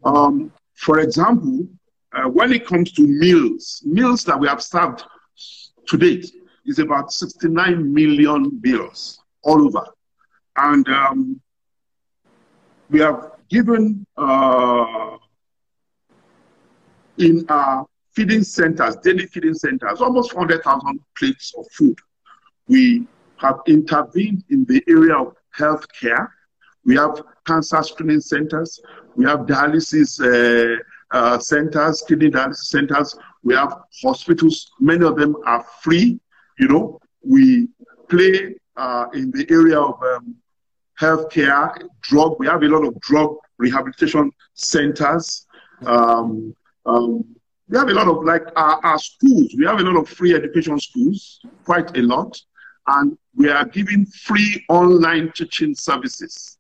Um, 0.03 0.51
for 0.75 0.99
example, 0.99 1.67
uh, 2.11 2.27
when 2.27 2.51
it 2.51 2.67
comes 2.67 2.91
to 2.93 3.01
meals, 3.03 3.81
meals 3.85 4.23
that 4.25 4.39
we 4.39 4.47
have 4.47 4.61
served 4.61 5.03
to 5.87 5.97
date 5.97 6.29
is 6.65 6.79
about 6.79 7.11
69 7.11 7.93
million 7.93 8.59
meals 8.61 9.19
all 9.43 9.65
over. 9.65 9.85
And 10.57 10.87
um, 10.89 11.41
we 12.89 12.99
have 12.99 13.31
given 13.49 14.05
uh, 14.17 15.17
in 17.17 17.45
our 17.49 17.85
feeding 18.15 18.43
centers, 18.43 18.95
daily 18.97 19.25
feeding 19.27 19.53
centers, 19.53 20.01
almost 20.01 20.31
400,000 20.31 20.99
plates 21.17 21.53
of 21.57 21.65
food. 21.71 21.97
We 22.67 23.07
have 23.37 23.59
intervened 23.67 24.43
in 24.49 24.65
the 24.65 24.83
area 24.87 25.15
of 25.15 25.35
health 25.51 25.85
care. 25.99 26.31
We 26.85 26.95
have 26.95 27.21
cancer 27.45 27.81
screening 27.83 28.21
centers. 28.21 28.79
We 29.15 29.25
have 29.25 29.41
dialysis 29.41 30.19
uh, 30.21 30.77
uh, 31.11 31.39
centers, 31.39 32.03
kidney 32.07 32.29
dialysis 32.29 32.65
centers. 32.65 33.15
We 33.43 33.55
have 33.55 33.73
hospitals. 34.01 34.71
Many 34.79 35.05
of 35.05 35.15
them 35.15 35.35
are 35.45 35.65
free. 35.81 36.19
You 36.59 36.67
know, 36.67 36.99
we 37.23 37.67
play 38.09 38.55
uh, 38.77 39.05
in 39.13 39.31
the 39.31 39.45
area 39.49 39.79
of 39.79 40.01
um, 40.03 40.35
healthcare, 40.99 41.75
drug. 42.01 42.35
We 42.39 42.47
have 42.47 42.63
a 42.63 42.67
lot 42.67 42.85
of 42.85 42.99
drug 43.01 43.35
rehabilitation 43.57 44.31
centers. 44.53 45.45
Um, 45.85 46.55
um, 46.85 47.23
we 47.69 47.77
have 47.77 47.89
a 47.89 47.93
lot 47.93 48.07
of 48.07 48.23
like 48.23 48.43
our, 48.55 48.79
our, 48.83 48.99
schools. 48.99 49.53
We 49.57 49.65
have 49.65 49.79
a 49.79 49.83
lot 49.83 49.97
of 49.97 50.09
free 50.09 50.35
education 50.35 50.79
schools, 50.79 51.39
quite 51.63 51.95
a 51.97 52.01
lot, 52.01 52.39
and 52.87 53.17
we 53.35 53.49
are 53.49 53.65
giving 53.65 54.05
free 54.05 54.63
online 54.69 55.31
teaching 55.33 55.73
services 55.75 56.57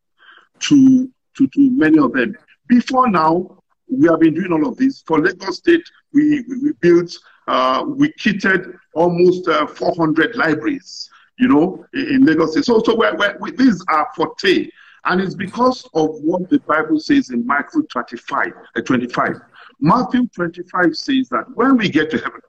to 0.59 1.11
to, 1.37 1.47
to 1.47 1.69
many 1.71 1.99
of 1.99 2.13
them. 2.13 2.35
Before 2.67 3.09
now, 3.09 3.57
we 3.89 4.07
have 4.07 4.19
been 4.19 4.33
doing 4.33 4.53
all 4.53 4.67
of 4.67 4.77
this. 4.77 5.03
For 5.05 5.19
Lagos 5.19 5.57
State, 5.57 5.83
we 6.13 6.43
we, 6.47 6.57
we 6.63 6.71
built, 6.79 7.17
uh, 7.47 7.83
we 7.85 8.11
kitted 8.13 8.77
almost 8.95 9.47
uh, 9.47 9.67
400 9.67 10.35
libraries 10.35 11.09
you 11.37 11.47
know, 11.47 11.85
in 11.93 12.25
Lagos 12.25 12.51
State. 12.51 12.65
So, 12.65 12.81
so 12.83 12.95
we're, 12.95 13.15
we're, 13.15 13.37
we, 13.39 13.51
these 13.51 13.83
are 13.89 14.07
forte. 14.15 14.69
And 15.05 15.19
it's 15.19 15.35
because 15.35 15.83
of 15.93 16.09
what 16.21 16.49
the 16.49 16.59
Bible 16.59 16.99
says 16.99 17.29
in 17.29 17.45
Matthew 17.45 17.83
25, 17.83 18.53
uh, 18.75 18.81
25. 18.81 19.35
Matthew 19.83 20.29
25 20.29 20.95
says 20.95 21.27
that 21.27 21.43
when 21.55 21.75
we 21.75 21.89
get 21.89 22.09
to 22.11 22.17
heaven, 22.17 22.39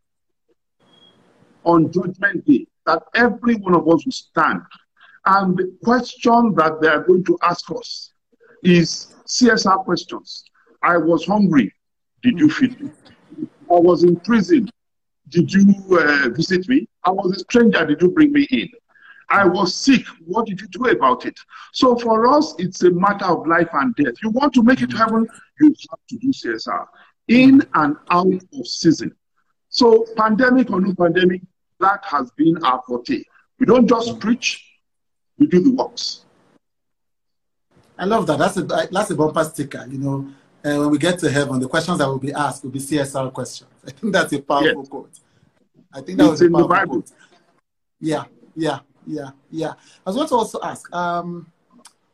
on 1.65 1.91
judgment 1.91 2.47
day, 2.47 2.65
that 2.87 3.03
every 3.17 3.57
one 3.57 3.75
of 3.75 3.89
us 3.89 4.05
will 4.05 4.13
stand. 4.13 4.61
And 5.27 5.57
the 5.57 5.77
question 5.83 6.55
that 6.55 6.81
they 6.81 6.87
are 6.87 7.03
going 7.03 7.25
to 7.25 7.37
ask 7.43 7.69
us 7.73 8.13
is 8.63 9.17
CSR 9.27 9.85
questions. 9.85 10.45
I 10.81 10.97
was 10.97 11.27
hungry. 11.27 11.75
Did 12.23 12.39
you 12.39 12.49
feed 12.49 12.81
me? 12.81 12.91
I 13.69 13.81
was 13.81 14.05
in 14.05 14.15
prison. 14.21 14.71
Did 15.31 15.53
you 15.53 15.75
uh, 15.91 16.29
visit 16.29 16.69
me? 16.69 16.87
I 17.03 17.11
was 17.11 17.37
a 17.37 17.41
stranger. 17.41 17.85
Did 17.85 18.01
you 18.01 18.13
bring 18.13 18.31
me 18.31 18.47
in? 18.51 18.69
I 19.29 19.45
was 19.45 19.75
sick. 19.75 20.07
What 20.25 20.47
did 20.47 20.61
you 20.61 20.69
do 20.69 20.87
about 20.87 21.27
it? 21.27 21.37
So 21.73 21.97
for 21.97 22.29
us, 22.29 22.55
it's 22.59 22.85
a 22.85 22.93
matter 22.93 23.25
of 23.25 23.45
life 23.49 23.71
and 23.73 23.93
death. 23.97 24.15
You 24.23 24.31
want 24.31 24.55
to 24.55 24.63
make 24.63 24.83
it 24.83 24.93
happen, 24.93 25.27
you 25.59 25.75
have 25.91 26.01
to 26.11 26.19
do 26.19 26.29
CSR 26.29 26.87
in 27.29 27.63
and 27.75 27.97
out 28.11 28.27
of 28.27 28.67
season. 28.67 29.15
So 29.69 30.07
pandemic 30.17 30.71
or 30.71 30.81
no 30.81 30.95
pandemic, 30.95 31.43
that 31.81 32.05
has 32.05 32.31
been 32.33 32.63
our 32.65 32.83
forte. 32.87 33.25
We 33.59 33.67
don't 33.67 33.89
just 33.89 34.19
preach, 34.21 34.65
we 35.39 35.47
do 35.47 35.61
the 35.61 35.71
works. 35.71 36.25
I 37.99 38.05
love 38.05 38.27
that. 38.27 38.39
That's 38.39 38.57
a 38.57 38.63
that's 38.63 39.11
a 39.11 39.15
bumper 39.15 39.45
sticker. 39.45 39.87
You 39.89 39.99
know, 39.99 40.29
uh, 40.65 40.81
when 40.81 40.91
we 40.91 40.99
get 40.99 41.19
to 41.21 41.31
heaven, 41.31 41.61
the 41.61 41.69
questions 41.69 41.99
that 41.99 42.09
will 42.09 42.19
be 42.19 42.33
asked 42.33 42.65
will 42.65 42.71
be 42.71 42.81
CSR 42.81 43.33
questions. 43.33 43.71
I 43.87 43.91
think 43.91 44.13
that's 44.13 44.33
a 44.33 44.41
powerful 44.41 44.81
yes. 44.83 44.89
quote. 44.89 45.21
I 45.93 46.01
think 46.01 46.19
that 46.19 46.25
it's 46.25 46.31
was 46.31 46.43
in 46.43 46.53
the 46.53 46.67
Bible. 46.67 47.03
Quote. 47.03 47.13
Yeah, 48.01 48.25
yeah, 48.57 48.81
yeah, 49.07 49.31
yeah. 49.51 49.75
I 50.05 50.11
was 50.11 50.17
going 50.17 50.29
to 50.29 50.35
also 50.35 50.61
ask. 50.63 50.93
Um, 50.93 51.51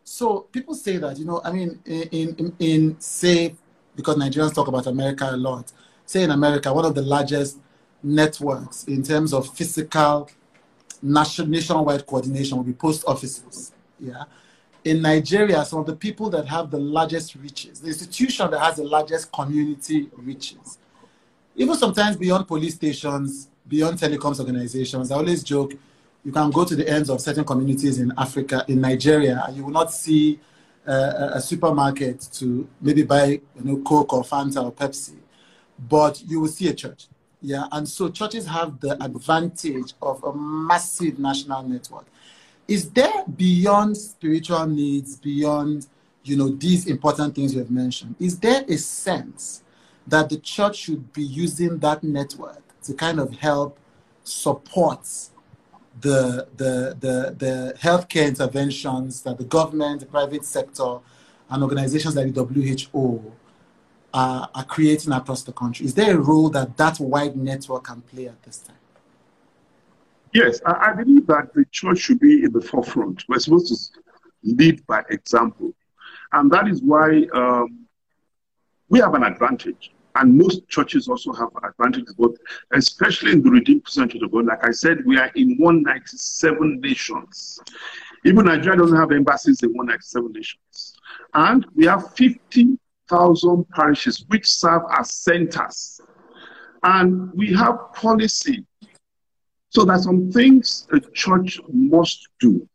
so 0.04 0.40
people 0.52 0.74
say 0.74 0.98
that 0.98 1.18
you 1.18 1.24
know, 1.24 1.40
I 1.42 1.52
mean, 1.52 1.80
in 1.86 2.34
in, 2.36 2.56
in 2.58 3.00
say 3.00 3.54
because 4.00 4.16
Nigerians 4.16 4.54
talk 4.54 4.68
about 4.68 4.86
America 4.86 5.28
a 5.30 5.36
lot. 5.36 5.70
say 6.06 6.22
in 6.22 6.30
America, 6.30 6.72
one 6.72 6.84
of 6.84 6.94
the 6.94 7.02
largest 7.02 7.58
networks 8.02 8.84
in 8.84 9.02
terms 9.02 9.32
of 9.32 9.54
physical 9.56 10.28
nationwide 11.02 12.06
coordination 12.06 12.56
will 12.56 12.64
be 12.64 12.72
post 12.72 13.04
offices. 13.06 13.72
Yeah. 13.98 14.24
In 14.84 15.02
Nigeria, 15.02 15.64
some 15.64 15.80
of 15.80 15.86
the 15.86 15.94
people 15.94 16.30
that 16.30 16.46
have 16.46 16.70
the 16.70 16.78
largest 16.78 17.34
reaches, 17.36 17.80
the 17.80 17.88
institution 17.88 18.50
that 18.50 18.60
has 18.60 18.76
the 18.76 18.84
largest 18.84 19.30
community 19.30 20.08
reaches, 20.16 20.78
even 21.54 21.76
sometimes 21.76 22.16
beyond 22.16 22.48
police 22.48 22.74
stations, 22.76 23.48
beyond 23.68 23.98
telecoms 23.98 24.40
organizations, 24.40 25.10
I 25.10 25.16
always 25.16 25.42
joke, 25.44 25.74
you 26.24 26.32
can 26.32 26.50
go 26.50 26.64
to 26.64 26.74
the 26.74 26.88
ends 26.88 27.10
of 27.10 27.20
certain 27.20 27.44
communities 27.44 27.98
in 27.98 28.12
Africa, 28.16 28.64
in 28.68 28.80
Nigeria, 28.80 29.44
and 29.46 29.56
you 29.56 29.64
will 29.64 29.72
not 29.72 29.92
see 29.92 30.38
uh, 30.86 31.30
a 31.34 31.40
supermarket 31.40 32.28
to 32.32 32.68
maybe 32.80 33.02
buy 33.02 33.26
you 33.26 33.42
know, 33.62 33.76
Coke 33.78 34.12
or 34.12 34.22
Fanta 34.22 34.64
or 34.64 34.72
Pepsi, 34.72 35.16
but 35.88 36.22
you 36.26 36.40
will 36.40 36.48
see 36.48 36.68
a 36.68 36.74
church. 36.74 37.06
Yeah, 37.42 37.66
and 37.72 37.88
so 37.88 38.10
churches 38.10 38.46
have 38.46 38.80
the 38.80 39.02
advantage 39.02 39.94
of 40.02 40.22
a 40.24 40.32
massive 40.34 41.18
national 41.18 41.62
network. 41.62 42.06
Is 42.68 42.90
there 42.90 43.24
beyond 43.36 43.96
spiritual 43.96 44.66
needs, 44.66 45.16
beyond 45.16 45.86
you 46.22 46.36
know 46.36 46.48
these 46.50 46.86
important 46.86 47.34
things 47.34 47.54
you 47.54 47.60
have 47.60 47.70
mentioned, 47.70 48.14
is 48.18 48.38
there 48.38 48.64
a 48.68 48.76
sense 48.76 49.62
that 50.06 50.28
the 50.28 50.36
church 50.38 50.76
should 50.76 51.12
be 51.12 51.22
using 51.22 51.78
that 51.78 52.02
network 52.02 52.62
to 52.82 52.94
kind 52.94 53.18
of 53.18 53.32
help 53.36 53.78
support 54.24 55.08
the 56.00 56.46
the 56.56 56.96
the, 56.98 57.34
the 57.36 57.74
healthcare 57.78 58.26
interventions 58.26 59.22
that 59.22 59.38
the 59.38 59.44
government, 59.44 60.00
the 60.00 60.06
private 60.06 60.44
sector, 60.44 60.98
and 61.50 61.62
organizations 61.62 62.16
like 62.16 62.32
the 62.32 62.44
WHO 62.44 63.32
are, 64.12 64.50
are 64.54 64.64
creating 64.64 65.12
across 65.12 65.42
the 65.42 65.52
country? 65.52 65.86
Is 65.86 65.94
there 65.94 66.16
a 66.16 66.18
role 66.18 66.50
that 66.50 66.76
that 66.76 66.98
wide 67.00 67.36
network 67.36 67.84
can 67.84 68.00
play 68.02 68.26
at 68.26 68.42
this 68.42 68.58
time? 68.58 68.76
Yes, 70.32 70.60
I, 70.64 70.92
believe 70.92 71.26
that 71.26 71.52
the 71.54 71.64
church 71.72 71.98
should 71.98 72.20
be 72.20 72.44
in 72.44 72.52
the 72.52 72.60
forefront. 72.60 73.24
We're 73.28 73.40
supposed 73.40 73.92
to 73.92 74.00
lead 74.44 74.86
by 74.86 75.02
example. 75.10 75.74
And 76.32 76.50
that 76.52 76.68
is 76.68 76.82
why 76.82 77.26
um, 77.34 77.86
we 78.88 79.00
have 79.00 79.14
an 79.14 79.24
advantage. 79.24 79.92
And 80.16 80.36
most 80.36 80.66
churches 80.68 81.08
also 81.08 81.32
have 81.32 81.48
advantages, 81.62 82.14
but 82.18 82.32
especially 82.72 83.32
in 83.32 83.42
the 83.42 83.50
Redeemed 83.50 83.84
Christian 83.84 84.08
Church 84.08 84.22
of 84.22 84.32
God. 84.32 84.46
Like 84.46 84.66
I 84.66 84.72
said, 84.72 85.04
we 85.06 85.18
are 85.18 85.30
in 85.34 85.56
197 85.58 86.80
nations. 86.80 87.60
Even 88.24 88.46
Nigeria 88.46 88.78
doesn't 88.78 88.96
have 88.96 89.12
embassies 89.12 89.62
in 89.62 89.70
197 89.70 90.32
nations. 90.32 90.96
And 91.34 91.66
we 91.74 91.86
have 91.86 92.14
50 92.14 92.78
thousand 93.10 93.68
parishes 93.70 94.24
which 94.28 94.46
serve 94.46 94.82
as 94.98 95.12
centers. 95.12 96.00
And 96.82 97.32
we 97.34 97.52
have 97.54 97.92
policy. 97.94 98.64
So 99.68 99.84
there 99.84 99.96
are 99.96 100.02
some 100.02 100.30
things 100.32 100.86
a 100.92 101.00
church 101.00 101.60
must 101.72 102.28
do. 102.38 102.66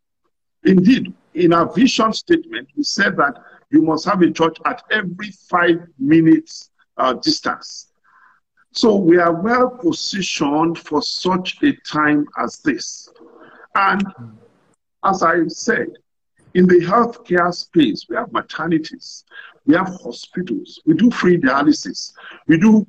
Indeed, 0.64 1.12
in 1.34 1.52
our 1.52 1.72
vision 1.72 2.12
statement, 2.12 2.68
we 2.76 2.82
said 2.82 3.16
that 3.16 3.34
you 3.70 3.82
must 3.82 4.04
have 4.04 4.22
a 4.22 4.30
church 4.30 4.56
at 4.64 4.82
every 4.90 5.30
five 5.48 5.78
minutes 5.98 6.70
uh, 6.96 7.14
distance. 7.14 7.88
So 8.72 8.96
we 8.96 9.18
are 9.18 9.32
well 9.32 9.70
positioned 9.70 10.78
for 10.78 11.00
such 11.02 11.62
a 11.62 11.72
time 11.86 12.26
as 12.38 12.58
this. 12.58 13.08
And 13.74 14.04
as 15.04 15.22
I 15.22 15.46
said, 15.48 15.88
in 16.54 16.66
the 16.66 16.80
healthcare 16.80 17.54
space, 17.54 18.06
we 18.08 18.16
have 18.16 18.28
maternities, 18.30 19.24
we 19.66 19.74
have 19.74 19.88
hospitals. 20.02 20.80
We 20.86 20.94
do 20.94 21.10
free 21.10 21.38
dialysis. 21.38 22.12
We 22.46 22.58
do, 22.58 22.86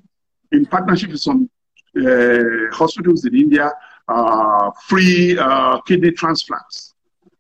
in 0.52 0.66
partnership 0.66 1.12
with 1.12 1.22
some 1.22 1.50
uh, 1.98 2.40
hospitals 2.72 3.26
in 3.26 3.36
India, 3.36 3.72
uh, 4.08 4.72
free 4.88 5.38
uh, 5.38 5.82
kidney 5.82 6.12
transplants. 6.12 6.94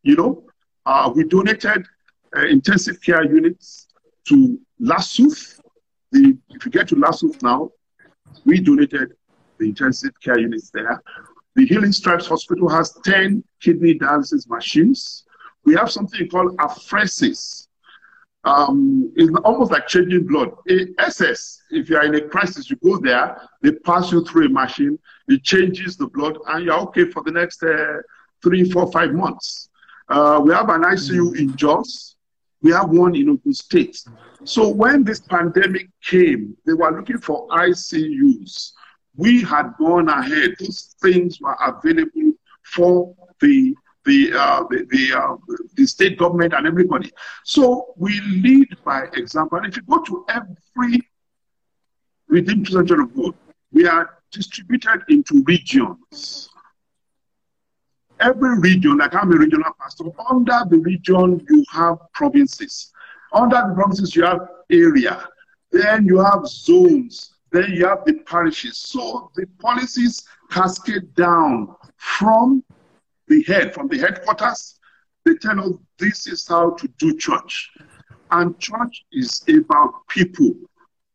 You 0.04 0.15
know, 0.15 0.44
uh, 0.86 1.12
we 1.15 1.24
donated 1.24 1.86
uh, 2.36 2.46
intensive 2.48 3.02
care 3.02 3.24
units 3.24 3.88
to 4.26 4.60
LASUTH. 4.82 5.60
The, 6.12 6.38
if 6.50 6.65
you 6.65 6.72
get 6.72 6.88
to 6.89 6.96
LASUTH 6.96 7.41
now, 7.41 7.72
we 8.46 8.60
donated 8.60 9.13
the 9.58 9.70
intensive 9.70 10.12
care 10.22 10.39
units 10.39 10.70
there. 10.70 11.02
The 11.56 11.65
Healing 11.65 11.91
Stripes 11.91 12.28
Hospital 12.28 12.70
has 12.70 12.93
10 13.04 13.43
kidney 13.62 13.98
dialysis 13.98 14.48
machines. 14.48 15.26
We 15.65 15.74
have 15.76 15.91
something 15.91 16.30
called 16.30 16.56
apheresis, 16.58 17.67
um, 18.48 19.12
it's 19.17 19.32
almost 19.43 19.72
like 19.72 19.88
changing 19.88 20.26
blood. 20.26 20.52
A 20.70 20.88
SS, 21.00 21.63
if 21.72 21.89
you 21.89 21.98
are 21.98 22.06
in 22.06 22.15
a 22.15 22.22
crisis, 22.22 22.70
you 22.70 22.78
go 22.78 22.98
there, 22.98 23.41
they 23.62 23.72
pass 23.72 24.12
you 24.12 24.24
through 24.24 24.46
a 24.46 24.50
machine, 24.50 24.98
it 25.28 25.43
changes 25.43 25.98
the 25.98 26.08
blood, 26.08 26.38
and 26.48 26.63
you're 26.63 26.80
okay 26.88 27.06
for 27.12 27.24
the 27.24 27.32
next 27.32 27.62
uh, 27.63 27.98
three, 28.41 28.70
four, 28.72 28.89
five 28.91 29.13
months. 29.13 29.70
Uh, 30.08 30.39
we 30.41 30.54
have 30.54 30.70
an 30.70 30.84
ICU 30.84 31.38
in 31.38 31.58
Jos. 31.58 32.15
We 32.62 32.72
have 32.72 32.89
one 32.89 33.15
in 33.15 33.30
Ogun 33.30 33.54
State. 33.54 34.04
So 34.43 34.67
when 34.67 35.04
this 35.04 35.20
pandemic 35.20 35.89
came, 36.04 36.58
they 36.65 36.74
were 36.74 36.98
looking 36.98 37.20
for 37.20 37.48
ICUs. 37.50 38.72
We 39.15 39.43
had 39.43 39.74
gone 39.80 40.10
ahead. 40.10 40.56
Those 40.60 40.96
things 41.02 41.39
were 41.41 41.58
available 41.62 42.34
for 42.63 43.15
the 43.41 43.76
the, 44.06 44.32
uh, 44.34 44.63
the, 44.70 44.88
the, 44.89 45.20
uh, 45.20 45.36
the, 45.76 45.86
state 45.86 46.17
government 46.17 46.54
and 46.54 46.65
everybody. 46.65 47.12
So 47.43 47.93
we 47.98 48.22
lead 48.22 48.70
by 48.86 49.04
example. 49.13 49.58
And 49.58 49.67
if 49.67 49.76
you 49.76 49.84
go 49.84 50.02
to 50.02 50.26
every 50.30 51.02
Redeemed 52.30 52.70
Center 52.70 53.02
of 53.02 53.12
we 53.72 53.86
are 53.86 54.17
distributed 54.32 55.04
into 55.10 55.43
regions. 55.46 56.50
Every 58.19 58.58
region, 58.60 58.97
like 58.97 59.13
I'm 59.13 59.32
a 59.32 59.38
regional 59.38 59.71
pastor, 59.80 60.06
under 60.30 60.63
the 60.69 60.77
region 60.77 61.45
you 61.49 61.63
have 61.71 61.97
provinces. 62.13 62.91
Under 63.34 63.58
the 63.67 63.73
provinces 63.75 64.15
you 64.15 64.23
have 64.23 64.39
area. 64.71 65.27
Then 65.71 66.06
you 66.06 66.19
have 66.19 66.47
zones. 66.47 67.36
Then 67.51 67.71
you 67.71 67.88
have 67.88 68.06
the 68.06 68.13
parishes. 68.25 68.77
So 68.77 69.32
the 69.36 69.45
policies 69.60 70.25
cascade 70.49 71.13
down 71.15 71.75
from 71.97 72.63
the 73.27 73.43
head, 73.43 73.73
from 73.73 73.88
the 73.88 73.97
headquarters, 73.97 74.80
they 75.25 75.36
tell 75.36 75.60
us 75.60 75.73
this 75.99 76.27
is 76.27 76.47
how 76.47 76.71
to 76.71 76.88
do 76.97 77.17
church. 77.17 77.71
And 78.32 78.58
church 78.60 79.06
is 79.12 79.43
about 79.49 80.08
people. 80.08 80.53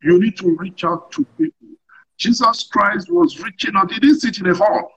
You 0.03 0.21
need 0.21 0.37
to 0.39 0.57
reach 0.59 0.85
out 0.85 1.11
to 1.13 1.25
people. 1.39 1.69
Jesus 2.19 2.69
Christ 2.71 3.11
was 3.11 3.41
reaching 3.41 3.75
out. 3.77 3.91
He 3.91 4.01
didn't 4.01 4.21
sit 4.21 4.39
in 4.39 4.47
a 4.47 4.55
hall. 4.55 4.91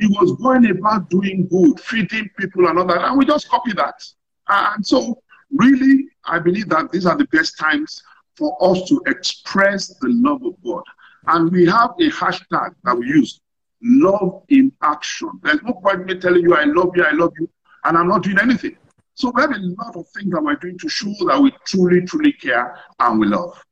He 0.00 0.06
was 0.06 0.32
going 0.40 0.70
about 0.70 1.10
doing 1.10 1.46
good, 1.48 1.78
feeding 1.78 2.30
people 2.38 2.66
and 2.68 2.78
all 2.78 2.86
that. 2.86 3.04
And 3.04 3.18
we 3.18 3.26
just 3.26 3.48
copy 3.48 3.72
that. 3.74 4.02
And 4.48 4.84
so, 4.84 5.20
really, 5.54 6.08
I 6.24 6.38
believe 6.38 6.70
that 6.70 6.90
these 6.90 7.04
are 7.04 7.16
the 7.16 7.26
best 7.26 7.58
times 7.58 8.02
for 8.34 8.56
us 8.62 8.88
to 8.88 9.02
express 9.06 9.88
the 9.98 10.08
love 10.08 10.42
of 10.42 10.54
God. 10.64 10.82
And 11.26 11.52
we 11.52 11.66
have 11.66 11.90
a 12.00 12.10
hashtag 12.10 12.74
that 12.82 12.96
we 12.96 13.08
use 13.08 13.40
love 13.82 14.42
in 14.48 14.72
action. 14.82 15.30
There's 15.42 15.62
no 15.62 15.74
point 15.74 16.06
me 16.06 16.18
telling 16.18 16.42
you 16.42 16.54
I 16.54 16.64
love 16.64 16.92
you, 16.96 17.04
I 17.04 17.12
love 17.12 17.32
you, 17.38 17.48
and 17.84 17.96
I'm 17.96 18.08
not 18.08 18.22
doing 18.22 18.38
anything. 18.40 18.76
So 19.14 19.30
we 19.34 19.42
have 19.42 19.50
a 19.50 19.58
lot 19.58 19.96
of 19.96 20.08
things 20.08 20.30
that 20.30 20.42
we're 20.42 20.56
doing 20.56 20.78
to 20.78 20.88
show 20.88 21.12
that 21.26 21.38
we 21.40 21.52
truly, 21.66 22.00
truly 22.06 22.32
care 22.32 22.78
and 22.98 23.20
we 23.20 23.26
love. 23.26 23.62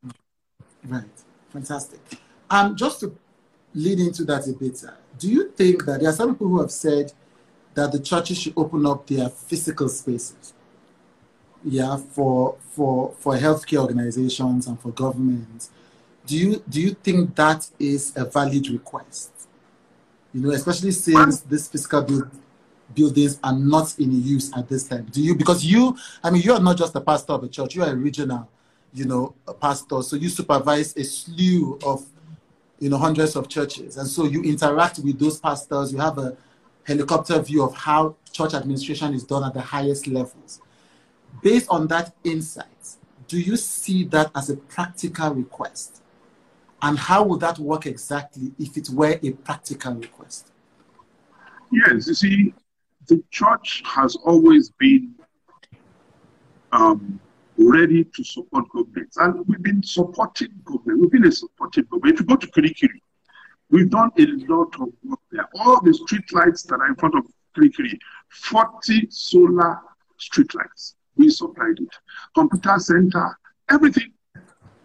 Right. 0.86 1.04
Fantastic. 1.50 2.00
Um, 2.50 2.76
just 2.76 3.00
to 3.00 3.16
lead 3.74 4.00
into 4.00 4.24
that 4.24 4.46
a 4.46 4.52
bit, 4.52 4.82
do 5.18 5.28
you 5.30 5.50
think 5.50 5.84
that 5.84 6.00
there 6.00 6.10
are 6.10 6.14
some 6.14 6.34
people 6.34 6.48
who 6.48 6.60
have 6.60 6.70
said 6.70 7.12
that 7.74 7.92
the 7.92 8.00
churches 8.00 8.38
should 8.38 8.54
open 8.56 8.86
up 8.86 9.06
their 9.06 9.28
physical 9.28 9.88
spaces? 9.88 10.52
Yeah, 11.64 11.96
for 11.96 12.56
for 12.70 13.14
for 13.18 13.36
healthcare 13.36 13.80
organizations 13.80 14.66
and 14.66 14.78
for 14.80 14.90
governments. 14.90 15.70
Do 16.26 16.36
you 16.36 16.62
do 16.68 16.80
you 16.80 16.90
think 16.90 17.34
that 17.36 17.68
is 17.78 18.12
a 18.16 18.24
valid 18.24 18.68
request? 18.68 19.30
You 20.32 20.42
know, 20.42 20.50
especially 20.50 20.92
since 20.92 21.40
these 21.40 21.68
physical 21.68 22.02
build, 22.02 22.30
buildings 22.94 23.38
are 23.42 23.52
not 23.52 23.98
in 23.98 24.22
use 24.22 24.52
at 24.56 24.68
this 24.68 24.86
time. 24.86 25.06
Do 25.10 25.22
you? 25.22 25.34
Because 25.34 25.64
you, 25.64 25.96
I 26.22 26.30
mean, 26.30 26.42
you 26.42 26.52
are 26.52 26.60
not 26.60 26.76
just 26.76 26.94
a 26.94 27.00
pastor 27.00 27.32
of 27.32 27.44
a 27.44 27.48
church. 27.48 27.74
You 27.74 27.82
are 27.82 27.90
a 27.90 27.96
regional, 27.96 28.48
you 28.92 29.04
know, 29.04 29.34
pastor. 29.60 30.02
So 30.02 30.16
you 30.16 30.28
supervise 30.28 30.96
a 30.96 31.04
slew 31.04 31.78
of, 31.84 32.04
you 32.78 32.88
know, 32.88 32.98
hundreds 32.98 33.36
of 33.36 33.48
churches, 33.48 33.96
and 33.96 34.08
so 34.08 34.24
you 34.24 34.42
interact 34.42 34.98
with 34.98 35.18
those 35.18 35.38
pastors. 35.40 35.92
You 35.92 35.98
have 35.98 36.18
a 36.18 36.36
helicopter 36.84 37.38
view 37.40 37.62
of 37.62 37.74
how 37.74 38.16
church 38.32 38.54
administration 38.54 39.14
is 39.14 39.24
done 39.24 39.44
at 39.44 39.54
the 39.54 39.60
highest 39.60 40.06
levels. 40.06 40.60
Based 41.42 41.68
on 41.68 41.86
that 41.88 42.14
insight, 42.24 42.96
do 43.26 43.38
you 43.38 43.56
see 43.56 44.04
that 44.04 44.30
as 44.34 44.48
a 44.50 44.56
practical 44.56 45.34
request? 45.34 46.02
And 46.80 46.98
how 46.98 47.24
would 47.24 47.40
that 47.40 47.58
work 47.58 47.86
exactly 47.86 48.52
if 48.58 48.76
it 48.76 48.88
were 48.90 49.18
a 49.22 49.30
practical 49.32 49.94
request? 49.94 50.52
Yes, 51.70 52.06
you 52.06 52.14
see, 52.14 52.54
the 53.08 53.22
church 53.30 53.82
has 53.84 54.16
always 54.16 54.70
been 54.70 55.14
um, 56.72 57.20
ready 57.58 58.04
to 58.04 58.24
support 58.24 58.64
governments. 58.72 59.16
And 59.16 59.46
we've 59.46 59.62
been 59.62 59.82
supporting 59.82 60.48
government. 60.64 61.00
We've 61.00 61.10
been 61.10 61.26
a 61.26 61.32
supportive 61.32 61.88
government. 61.90 62.14
If 62.14 62.20
you 62.20 62.26
go 62.26 62.36
to 62.36 62.46
Kirikiri, 62.46 63.00
we've 63.70 63.90
done 63.90 64.10
a 64.18 64.26
lot 64.52 64.74
of 64.80 64.88
work 65.04 65.20
there. 65.30 65.48
All 65.56 65.80
the 65.82 65.92
street 65.92 66.32
lights 66.32 66.62
that 66.64 66.76
are 66.76 66.86
in 66.86 66.94
front 66.94 67.16
of 67.16 67.24
Kirikiri, 67.56 67.98
40 68.30 69.08
solar 69.10 69.78
street 70.18 70.54
lights. 70.54 70.94
We 71.16 71.30
supplied 71.30 71.80
it. 71.80 71.88
Computer 72.34 72.78
center, 72.78 73.36
everything 73.68 74.12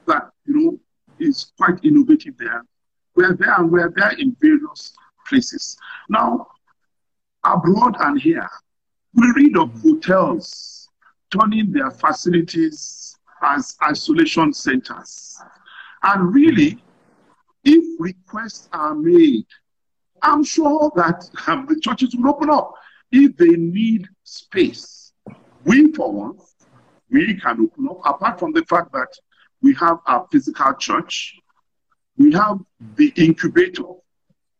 that, 0.07 0.31
you 0.45 0.53
know, 0.55 0.79
is 1.19 1.51
quite 1.57 1.83
innovative 1.83 2.35
there. 2.39 2.63
We're 3.15 3.35
there 3.35 3.53
and 3.59 3.71
we're 3.71 3.93
there 3.95 4.13
in 4.17 4.35
various 4.41 4.93
places. 5.27 5.77
Now, 6.09 6.47
abroad 7.43 7.95
and 7.99 8.19
here, 8.19 8.49
we 9.13 9.31
read 9.35 9.57
of 9.57 9.71
hotels 9.81 10.82
turning 11.33 11.71
their 11.71 11.91
facilities 11.91 13.17
as 13.41 13.75
isolation 13.83 14.53
centers. 14.53 15.41
And 16.03 16.33
really, 16.33 16.83
if 17.63 17.99
requests 17.99 18.69
are 18.73 18.93
made, 18.93 19.45
I'm 20.21 20.43
sure 20.43 20.91
that 20.95 21.29
um, 21.47 21.65
the 21.67 21.79
churches 21.79 22.15
will 22.15 22.29
open 22.29 22.49
up 22.49 22.73
if 23.11 23.35
they 23.37 23.49
need 23.49 24.07
space. 24.23 25.13
We, 25.65 25.91
for 25.93 26.11
one, 26.11 26.37
we 27.09 27.35
can 27.35 27.61
open 27.61 27.89
up, 27.89 28.01
apart 28.05 28.39
from 28.39 28.53
the 28.53 28.63
fact 28.65 28.91
that 28.93 29.09
we 29.61 29.73
have 29.75 29.99
our 30.07 30.27
physical 30.31 30.73
church, 30.73 31.35
we 32.17 32.31
have 32.33 32.59
the 32.95 33.13
incubator, 33.15 33.83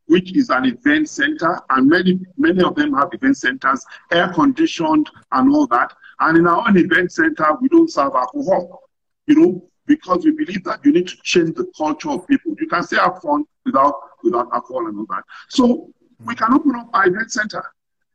which 0.08 0.36
is 0.36 0.50
an 0.50 0.66
event 0.66 1.10
center, 1.10 1.60
and 1.70 1.90
many 1.90 2.20
many 2.38 2.64
of 2.64 2.76
them 2.76 2.94
have 2.94 3.10
event 3.14 3.38
centers, 3.38 3.86
air 4.12 4.32
conditioned 4.34 5.10
and 5.32 5.54
all 5.54 5.68
that. 5.68 5.94
And 6.20 6.38
in 6.38 6.48
our 6.48 6.68
own 6.68 6.78
event 6.78 7.12
center, 7.12 7.46
we 7.62 7.70
don't 7.70 7.90
serve 7.90 8.14
alcohol, 8.16 8.82
you 9.28 9.36
know, 9.36 9.70
because 9.86 10.24
we 10.26 10.32
believe 10.32 10.64
that 10.64 10.84
you 10.86 10.94
need 10.94 11.08
to 11.08 11.18
change 11.24 11.56
the 11.56 11.72
culture 11.78 12.10
of 12.10 12.28
people. 12.28 12.56
You 12.60 12.68
can 12.68 12.84
still 12.84 13.02
have 13.02 13.22
fun 13.22 13.46
without 13.66 13.96
without 14.24 14.48
alcohol 14.54 14.88
and 14.88 14.98
all 15.00 15.06
that. 15.10 15.24
So 15.50 15.92
we 16.26 16.36
can 16.36 16.54
open 16.54 16.76
up 16.76 16.90
our 16.94 17.08
event 17.08 17.32
center, 17.32 17.64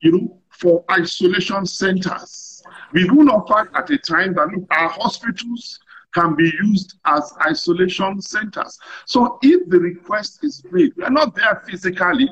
you 0.00 0.12
know, 0.12 0.38
for 0.50 0.84
isolation 0.90 1.66
centers. 1.66 2.62
We 2.92 3.04
even 3.04 3.28
offered 3.28 3.70
at 3.74 3.90
a 3.90 3.98
time 3.98 4.34
that 4.34 4.48
look, 4.48 4.64
our 4.70 4.88
hospitals 4.88 5.78
can 6.14 6.34
be 6.34 6.50
used 6.62 6.98
as 7.04 7.32
isolation 7.46 8.20
centers. 8.22 8.78
So 9.04 9.38
if 9.42 9.68
the 9.68 9.78
request 9.78 10.42
is 10.42 10.62
made, 10.70 10.92
we 10.96 11.04
are 11.04 11.10
not 11.10 11.34
there 11.34 11.62
physically, 11.66 12.30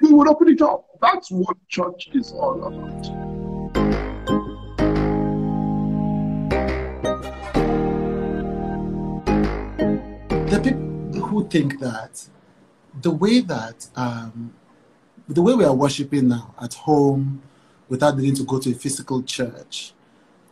we 0.00 0.12
would 0.12 0.28
open 0.28 0.48
it 0.48 0.60
up. 0.60 0.86
That's 1.00 1.30
what 1.30 1.56
church 1.68 2.08
is 2.12 2.32
all 2.32 2.64
about. 2.64 3.35
People 10.62 11.26
who 11.28 11.48
think 11.48 11.78
that 11.80 12.26
the 13.02 13.10
way 13.10 13.40
that 13.40 13.86
um, 13.94 14.54
the 15.28 15.42
way 15.42 15.54
we 15.54 15.64
are 15.64 15.74
worshiping 15.74 16.28
now 16.28 16.54
at 16.60 16.74
home 16.74 17.42
without 17.88 18.16
needing 18.16 18.34
to 18.34 18.44
go 18.44 18.58
to 18.58 18.70
a 18.70 18.74
physical 18.74 19.22
church 19.22 19.92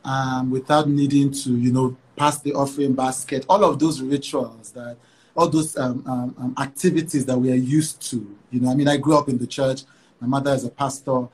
um, 0.05 0.51
without 0.51 0.89
needing 0.89 1.31
to, 1.31 1.57
you 1.57 1.73
know, 1.73 1.97
pass 2.17 2.41
the 2.41 2.53
offering 2.53 2.93
basket, 2.95 3.45
all 3.49 3.65
of 3.65 3.79
those 3.79 4.01
rituals 4.01 4.71
that, 4.73 4.97
all 5.37 5.49
those 5.49 5.77
um, 5.77 6.05
um, 6.07 6.35
um, 6.39 6.55
activities 6.61 7.27
that 7.27 7.37
we 7.37 7.51
are 7.51 7.57
used 7.57 8.01
to. 8.11 8.37
You 8.51 8.61
know, 8.61 8.71
I 8.71 8.75
mean, 8.75 8.87
I 8.87 8.97
grew 8.97 9.17
up 9.17 9.29
in 9.29 9.39
the 9.39 9.47
church. 9.47 9.83
My 10.21 10.29
mother 10.29 10.53
is 10.53 10.65
a 10.65 10.71
pastor. 10.71 11.27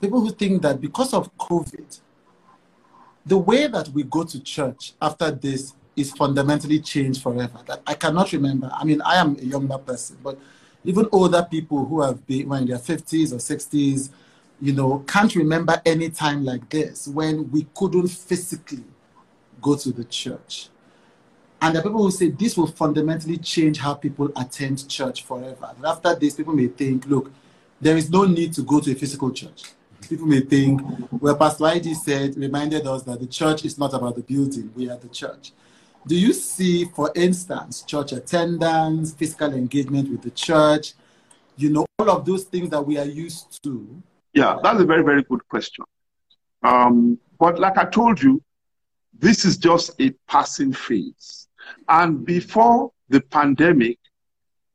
People 0.00 0.20
who 0.20 0.30
think 0.30 0.60
that 0.62 0.80
because 0.80 1.14
of 1.14 1.34
COVID, 1.38 2.00
the 3.24 3.38
way 3.38 3.66
that 3.66 3.88
we 3.88 4.02
go 4.02 4.24
to 4.24 4.40
church 4.40 4.92
after 5.00 5.30
this 5.30 5.74
is 5.96 6.12
fundamentally 6.12 6.80
changed 6.80 7.22
forever. 7.22 7.60
That 7.66 7.82
I 7.86 7.94
cannot 7.94 8.32
remember. 8.32 8.70
I 8.72 8.84
mean, 8.84 9.00
I 9.02 9.16
am 9.16 9.36
a 9.38 9.44
younger 9.44 9.78
person, 9.78 10.18
but 10.22 10.38
even 10.84 11.08
older 11.12 11.46
people 11.50 11.84
who 11.84 12.02
have 12.02 12.26
been 12.26 12.48
when 12.48 12.62
in 12.62 12.68
their 12.68 12.78
50s 12.78 13.32
or 13.32 13.36
60s, 13.36 14.10
you 14.60 14.72
know, 14.72 15.04
can't 15.06 15.34
remember 15.34 15.80
any 15.84 16.10
time 16.10 16.44
like 16.44 16.68
this 16.68 17.08
when 17.08 17.50
we 17.50 17.66
couldn't 17.74 18.08
physically 18.08 18.84
go 19.60 19.76
to 19.76 19.92
the 19.92 20.04
church. 20.04 20.68
And 21.60 21.74
the 21.74 21.82
people 21.82 22.02
who 22.02 22.10
say 22.10 22.28
this 22.28 22.56
will 22.56 22.66
fundamentally 22.66 23.38
change 23.38 23.78
how 23.78 23.94
people 23.94 24.30
attend 24.36 24.86
church 24.88 25.24
forever. 25.24 25.72
And 25.74 25.84
after 25.86 26.14
this, 26.14 26.34
people 26.34 26.52
may 26.52 26.66
think, 26.66 27.06
look, 27.06 27.32
there 27.80 27.96
is 27.96 28.10
no 28.10 28.24
need 28.24 28.52
to 28.54 28.62
go 28.62 28.80
to 28.80 28.92
a 28.92 28.94
physical 28.94 29.30
church. 29.30 29.64
People 30.08 30.26
may 30.26 30.40
think, 30.40 30.82
well, 31.10 31.34
Pastor 31.36 31.64
ID 31.64 31.94
said, 31.94 32.36
reminded 32.36 32.86
us 32.86 33.02
that 33.04 33.18
the 33.18 33.26
church 33.26 33.64
is 33.64 33.78
not 33.78 33.94
about 33.94 34.16
the 34.16 34.22
building, 34.22 34.70
we 34.76 34.90
are 34.90 34.98
the 34.98 35.08
church. 35.08 35.52
Do 36.06 36.14
you 36.14 36.32
see, 36.32 36.84
for 36.84 37.10
instance, 37.14 37.82
church 37.82 38.12
attendance, 38.12 39.14
physical 39.14 39.54
engagement 39.54 40.10
with 40.10 40.22
the 40.22 40.30
church, 40.30 40.94
you 41.56 41.70
know, 41.70 41.86
all 41.98 42.10
of 42.10 42.24
those 42.26 42.44
things 42.44 42.68
that 42.70 42.82
we 42.82 42.98
are 42.98 43.06
used 43.06 43.62
to 43.62 44.02
yeah, 44.34 44.58
that's 44.62 44.80
a 44.80 44.84
very, 44.84 45.02
very 45.02 45.22
good 45.22 45.46
question. 45.48 45.84
Um, 46.62 47.18
but 47.38 47.58
like 47.58 47.78
I 47.78 47.84
told 47.84 48.20
you, 48.20 48.42
this 49.16 49.44
is 49.44 49.56
just 49.56 49.92
a 50.00 50.10
passing 50.28 50.72
phase. 50.72 51.46
And 51.88 52.26
before 52.26 52.90
the 53.08 53.20
pandemic, 53.20 53.98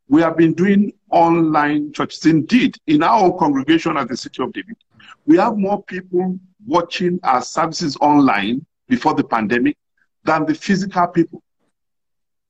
we 0.08 0.22
have 0.22 0.38
been 0.38 0.54
doing 0.54 0.94
online 1.12 1.92
churches. 1.92 2.26
Indeed, 2.26 2.78
in 2.88 3.04
our 3.04 3.38
congregation 3.38 3.98
at 3.98 4.08
the 4.08 4.16
City 4.16 4.42
of 4.42 4.54
David, 4.54 4.78
we 5.26 5.38
have 5.38 5.58
more 5.58 5.84
people 5.84 6.40
watching 6.66 7.20
our 7.24 7.42
services 7.42 7.98
online 8.00 8.66
before 8.88 9.14
the 9.14 9.24
pandemic 9.24 9.78
than 10.24 10.46
the 10.46 10.54
physical 10.54 11.08
people. 11.08 11.44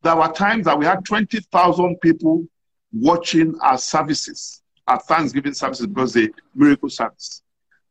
There 0.01 0.15
were 0.15 0.31
times 0.31 0.65
that 0.65 0.79
we 0.79 0.85
had 0.85 1.05
20,000 1.05 1.99
people 2.01 2.45
watching 2.91 3.57
our 3.61 3.77
services 3.77 4.59
our 4.89 4.99
Thanksgiving 4.99 5.53
services 5.53 5.87
because 5.87 6.13
the 6.13 6.33
miracle 6.55 6.89
service. 6.89 7.43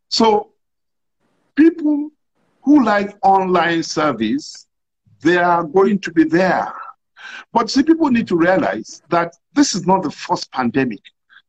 So 0.09 0.51
people 1.55 2.11
who 2.63 2.85
like 2.85 3.17
online 3.23 3.83
service, 3.85 4.67
they 5.23 5.37
are 5.37 5.65
going 5.65 6.01
to 6.01 6.13
be 6.13 6.25
there. 6.25 6.73
But 7.53 7.71
see, 7.71 7.83
people 7.83 8.11
need 8.11 8.29
to 8.29 8.37
realize 8.37 9.03
that 9.09 9.37
this 9.55 9.75
is 9.75 9.87
not 9.87 10.03
the 10.03 10.11
first 10.11 10.51
pandemic. 10.53 11.01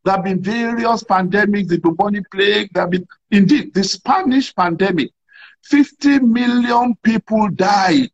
There 0.05 0.15
have 0.15 0.23
been 0.23 0.41
various 0.41 1.03
pandemics, 1.03 1.67
the 1.67 1.79
bubonic 1.79 2.29
plague, 2.31 2.69
there 2.73 2.83
have 2.83 2.91
been, 2.91 3.07
indeed, 3.31 3.73
the 3.73 3.83
Spanish 3.83 4.55
pandemic. 4.55 5.11
50 5.63 6.19
million 6.19 6.95
people 7.03 7.49
died. 7.49 8.11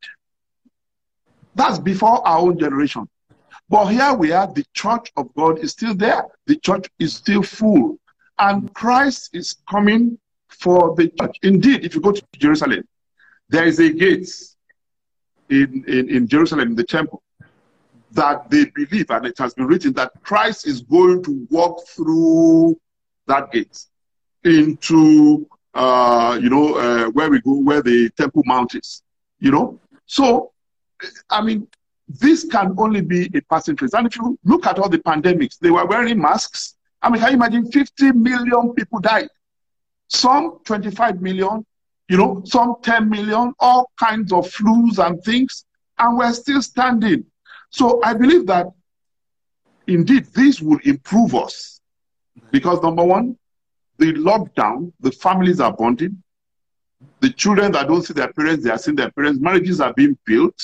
That's 1.55 1.79
before 1.79 2.25
our 2.27 2.39
own 2.39 2.59
generation. 2.59 3.07
But 3.69 3.87
here 3.87 4.13
we 4.13 4.31
are, 4.31 4.47
the 4.47 4.65
church 4.73 5.11
of 5.17 5.33
God 5.35 5.59
is 5.59 5.71
still 5.71 5.95
there. 5.95 6.25
The 6.45 6.57
church 6.57 6.87
is 6.99 7.15
still 7.15 7.41
full. 7.41 7.97
And 8.37 8.73
Christ 8.73 9.31
is 9.33 9.55
coming 9.69 10.19
for 10.49 10.93
the 10.95 11.09
church. 11.19 11.37
Indeed, 11.41 11.85
if 11.85 11.95
you 11.95 12.01
go 12.01 12.11
to 12.11 12.23
Jerusalem, 12.37 12.87
there 13.49 13.65
is 13.65 13.79
a 13.79 13.89
gate 13.91 14.29
in, 15.49 15.83
in, 15.87 16.09
in 16.09 16.27
Jerusalem, 16.27 16.69
in 16.69 16.75
the 16.75 16.83
temple, 16.83 17.23
that 18.11 18.49
they 18.49 18.65
believe, 18.65 19.09
and 19.09 19.25
it 19.25 19.37
has 19.37 19.53
been 19.53 19.67
written, 19.67 19.93
that 19.93 20.11
Christ 20.23 20.67
is 20.67 20.81
going 20.81 21.23
to 21.23 21.47
walk 21.49 21.87
through 21.87 22.79
that 23.27 23.51
gate 23.51 23.77
into, 24.43 25.47
uh, 25.75 26.39
you 26.41 26.49
know, 26.49 26.75
uh, 26.75 27.09
where 27.11 27.29
we 27.29 27.41
go, 27.41 27.53
where 27.59 27.81
the 27.81 28.09
Temple 28.11 28.43
Mount 28.45 28.75
is, 28.75 29.03
you 29.39 29.51
know. 29.51 29.79
So, 30.05 30.53
I 31.29 31.41
mean, 31.41 31.67
this 32.07 32.45
can 32.45 32.73
only 32.77 33.01
be 33.01 33.29
a 33.35 33.41
passing 33.41 33.75
phase. 33.75 33.93
And 33.93 34.07
if 34.07 34.15
you 34.15 34.39
look 34.45 34.65
at 34.65 34.79
all 34.79 34.89
the 34.89 34.99
pandemics, 34.99 35.59
they 35.59 35.71
were 35.71 35.85
wearing 35.85 36.19
masks. 36.19 36.75
I 37.01 37.09
mean, 37.09 37.21
can 37.21 37.31
you 37.31 37.35
imagine 37.35 37.71
50 37.71 38.13
million 38.13 38.73
people 38.73 38.99
died? 38.99 39.27
Some 40.07 40.59
25 40.63 41.21
million, 41.21 41.65
you 42.07 42.17
know, 42.17 42.41
some 42.45 42.75
10 42.81 43.09
million, 43.09 43.53
all 43.59 43.91
kinds 43.99 44.31
of 44.31 44.45
flus 44.47 45.05
and 45.05 45.21
things, 45.23 45.65
and 45.97 46.17
we're 46.17 46.33
still 46.33 46.61
standing. 46.61 47.25
So 47.69 48.01
I 48.03 48.13
believe 48.13 48.45
that 48.47 48.67
indeed 49.87 50.25
this 50.33 50.61
will 50.61 50.79
improve 50.83 51.35
us. 51.35 51.81
Because 52.51 52.81
number 52.81 53.03
one, 53.03 53.37
the 53.97 54.13
lockdown, 54.13 54.91
the 54.99 55.11
families 55.11 55.59
are 55.59 55.71
bonding. 55.71 56.21
The 57.19 57.29
children 57.29 57.71
that 57.73 57.87
don't 57.87 58.01
see 58.01 58.13
their 58.13 58.31
parents, 58.33 58.63
they 58.63 58.71
are 58.71 58.77
seeing 58.77 58.95
their 58.95 59.11
parents. 59.11 59.39
Marriages 59.39 59.79
are 59.79 59.93
being 59.93 60.17
built. 60.25 60.59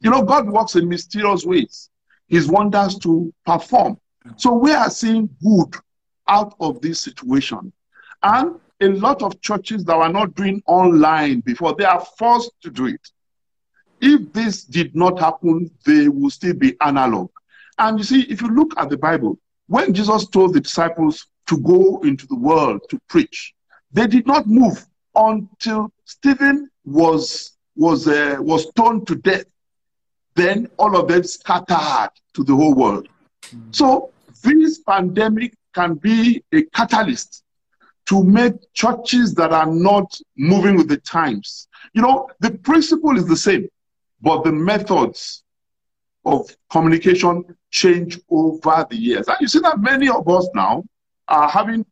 You 0.00 0.10
know, 0.10 0.22
God 0.22 0.48
works 0.48 0.76
in 0.76 0.88
mysterious 0.88 1.44
ways. 1.44 1.90
His 2.28 2.48
wonders 2.48 2.98
to 3.00 3.32
perform. 3.44 3.98
So 4.36 4.54
we 4.54 4.72
are 4.72 4.90
seeing 4.90 5.28
good 5.42 5.74
out 6.26 6.54
of 6.60 6.80
this 6.80 7.00
situation. 7.00 7.72
And 8.22 8.58
a 8.80 8.88
lot 8.88 9.22
of 9.22 9.40
churches 9.40 9.84
that 9.84 9.96
were 9.96 10.08
not 10.08 10.34
doing 10.34 10.62
online 10.66 11.40
before, 11.40 11.74
they 11.74 11.84
are 11.84 12.04
forced 12.18 12.52
to 12.62 12.70
do 12.70 12.86
it. 12.86 13.00
If 14.00 14.32
this 14.32 14.64
did 14.64 14.94
not 14.96 15.18
happen, 15.18 15.70
they 15.86 16.08
will 16.08 16.30
still 16.30 16.54
be 16.54 16.76
analog. 16.80 17.30
And 17.78 17.98
you 17.98 18.04
see, 18.04 18.22
if 18.22 18.40
you 18.40 18.48
look 18.48 18.74
at 18.76 18.90
the 18.90 18.96
Bible, 18.96 19.38
when 19.66 19.94
Jesus 19.94 20.26
told 20.28 20.54
the 20.54 20.60
disciples 20.60 21.26
to 21.46 21.58
go 21.58 22.00
into 22.02 22.26
the 22.26 22.36
world 22.36 22.80
to 22.90 22.98
preach, 23.08 23.54
they 23.92 24.06
did 24.06 24.26
not 24.26 24.46
move 24.46 24.84
until 25.14 25.92
Stephen 26.04 26.70
was 26.84 27.52
was 27.76 28.06
uh, 28.06 28.36
was 28.40 28.68
stoned 28.68 29.06
to 29.06 29.16
death, 29.16 29.44
then 30.34 30.68
all 30.78 30.96
of 30.96 31.08
them 31.08 31.22
scattered 31.24 32.10
to 32.34 32.44
the 32.44 32.54
whole 32.54 32.74
world. 32.74 33.08
Mm. 33.50 33.74
So 33.74 34.10
this 34.42 34.78
pandemic 34.80 35.54
can 35.74 35.94
be 35.94 36.42
a 36.52 36.62
catalyst 36.62 37.42
to 38.06 38.22
make 38.22 38.54
churches 38.74 39.34
that 39.34 39.52
are 39.52 39.66
not 39.66 40.18
moving 40.36 40.76
with 40.76 40.88
the 40.88 40.98
times. 40.98 41.68
You 41.94 42.02
know, 42.02 42.28
the 42.40 42.50
principle 42.50 43.16
is 43.16 43.26
the 43.26 43.36
same, 43.36 43.68
but 44.20 44.44
the 44.44 44.52
methods 44.52 45.42
of 46.24 46.54
communication 46.70 47.44
change 47.70 48.20
over 48.30 48.86
the 48.88 48.96
years. 48.96 49.26
And 49.28 49.36
you 49.40 49.48
see 49.48 49.60
that 49.60 49.80
many 49.80 50.08
of 50.08 50.28
us 50.28 50.48
now 50.54 50.84
are 51.28 51.48
having 51.48 51.84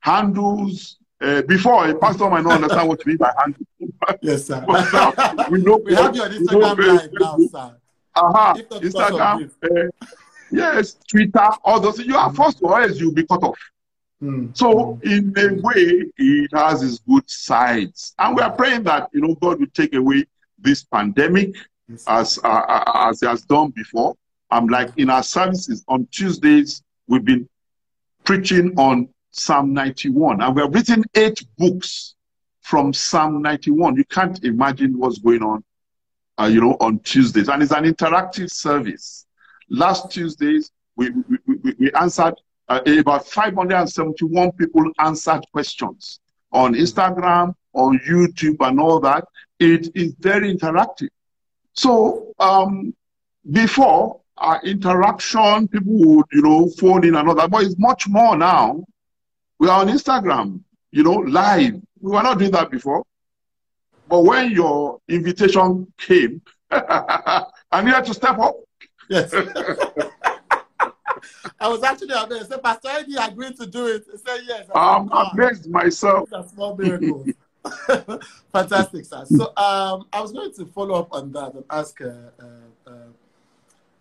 handles. 0.00 0.98
Uh, 1.20 1.40
before 1.42 1.88
a 1.88 1.94
pastor 1.94 2.28
might 2.28 2.42
not 2.42 2.54
understand 2.54 2.88
what 2.88 3.04
you 3.06 3.10
mean 3.10 3.16
by 3.16 3.32
handle. 3.38 3.64
yes, 4.20 4.46
sir. 4.46 4.62
now, 4.68 5.12
we 5.48 5.62
know 5.62 5.76
we 5.84 5.94
have 5.94 6.14
you 6.14 6.22
on 6.22 6.30
Instagram 6.30 6.78
live 6.78 7.10
now, 7.12 7.38
sir. 7.50 7.76
Uh-huh. 8.16 8.54
Instagram, 8.80 9.50
uh, 9.64 10.06
yes, 10.50 10.96
Twitter, 11.08 11.50
all 11.64 11.80
those. 11.80 11.98
You 11.98 12.16
are 12.16 12.32
forced 12.32 12.58
to, 12.58 12.66
or 12.66 12.82
else 12.82 12.98
you'll 13.00 13.12
be 13.12 13.26
cut 13.26 13.42
off. 13.42 13.58
Mm. 14.22 14.56
So, 14.56 14.98
in 15.02 15.34
a 15.36 15.60
way, 15.60 16.04
it 16.16 16.50
has 16.54 16.82
its 16.82 16.98
good 16.98 17.28
sides, 17.28 18.14
and 18.18 18.36
we 18.36 18.42
are 18.42 18.52
praying 18.52 18.84
that 18.84 19.08
you 19.12 19.20
know 19.20 19.34
God 19.34 19.60
will 19.60 19.66
take 19.74 19.94
away 19.94 20.26
this 20.58 20.84
pandemic 20.84 21.56
yes. 21.88 22.04
as 22.06 22.38
uh, 22.44 22.48
uh 22.48 23.08
as 23.08 23.20
He 23.20 23.26
has 23.26 23.42
done 23.42 23.70
before. 23.70 24.14
I'm 24.50 24.68
like 24.68 24.90
in 24.96 25.10
our 25.10 25.22
services 25.22 25.84
on 25.88 26.06
Tuesdays, 26.12 26.82
we've 27.08 27.24
been 27.24 27.48
preaching 28.24 28.72
on 28.76 29.08
Psalm 29.30 29.72
91, 29.72 30.40
and 30.40 30.54
we 30.54 30.62
have 30.62 30.74
written 30.74 31.04
eight 31.14 31.44
books 31.58 32.14
from 32.60 32.92
Psalm 32.92 33.42
91. 33.42 33.96
You 33.96 34.04
can't 34.04 34.42
imagine 34.44 34.98
what's 34.98 35.18
going 35.18 35.42
on, 35.42 35.62
uh, 36.38 36.46
you 36.46 36.60
know, 36.60 36.76
on 36.80 37.00
Tuesdays, 37.00 37.48
and 37.48 37.62
it's 37.62 37.72
an 37.72 37.84
interactive 37.84 38.50
service. 38.50 39.26
Last 39.68 40.10
Tuesdays, 40.10 40.70
we, 40.96 41.10
we, 41.10 41.38
we, 41.46 41.74
we 41.78 41.92
answered 41.92 42.34
uh, 42.68 42.80
about 42.98 43.26
571 43.26 44.52
people 44.52 44.90
answered 44.98 45.44
questions 45.52 46.20
on 46.52 46.74
Instagram, 46.74 47.54
on 47.74 47.98
YouTube, 48.08 48.56
and 48.60 48.80
all 48.80 49.00
that. 49.00 49.24
It 49.58 49.94
is 49.94 50.14
very 50.18 50.54
interactive. 50.54 51.08
So 51.74 52.32
um, 52.38 52.94
before 53.50 54.20
our 54.36 54.60
interaction, 54.62 55.68
people 55.68 55.92
would, 55.92 56.26
you 56.32 56.42
know, 56.42 56.68
phone 56.78 57.04
in 57.06 57.14
and 57.14 57.28
all 57.28 57.34
that, 57.34 57.50
but 57.50 57.62
it's 57.64 57.78
much 57.78 58.08
more 58.08 58.36
now. 58.36 58.84
We 59.58 59.68
are 59.68 59.80
on 59.80 59.88
Instagram, 59.88 60.60
you 60.90 61.02
know, 61.02 61.12
live. 61.12 61.74
We 62.00 62.10
were 62.10 62.22
not 62.22 62.38
doing 62.38 62.50
that 62.52 62.70
before. 62.70 63.04
But 64.08 64.22
when 64.22 64.50
your 64.50 65.00
invitation 65.08 65.92
came, 65.96 66.42
I 66.70 67.46
needed 67.82 68.04
to 68.06 68.14
step 68.14 68.38
up. 68.38 68.56
Yes. 69.08 69.32
I 71.60 71.68
was 71.68 71.82
actually 71.82 72.12
amazed. 72.12 72.46
I 72.46 72.48
said, 72.48 72.62
Pastor 72.62 72.88
ID 72.88 73.16
agreed 73.16 73.56
to 73.56 73.66
do 73.66 73.86
it. 73.86 74.04
I 74.12 74.16
said, 74.16 74.40
yes. 74.46 74.66
I 74.74 74.96
am 74.96 75.08
amazed 75.10 75.70
myself. 75.70 76.28
That's 76.30 76.52
small 76.52 76.76
miracle. 76.76 77.24
Fantastic, 78.52 79.06
sir. 79.06 79.24
So 79.26 79.52
um, 79.56 80.06
I 80.12 80.20
was 80.20 80.32
going 80.32 80.52
to 80.54 80.66
follow 80.66 80.98
up 81.00 81.08
on 81.12 81.32
that 81.32 81.54
and 81.54 81.64
ask. 81.70 82.00
Uh, 82.00 82.08
uh, 82.38 82.44
uh, 82.86 82.92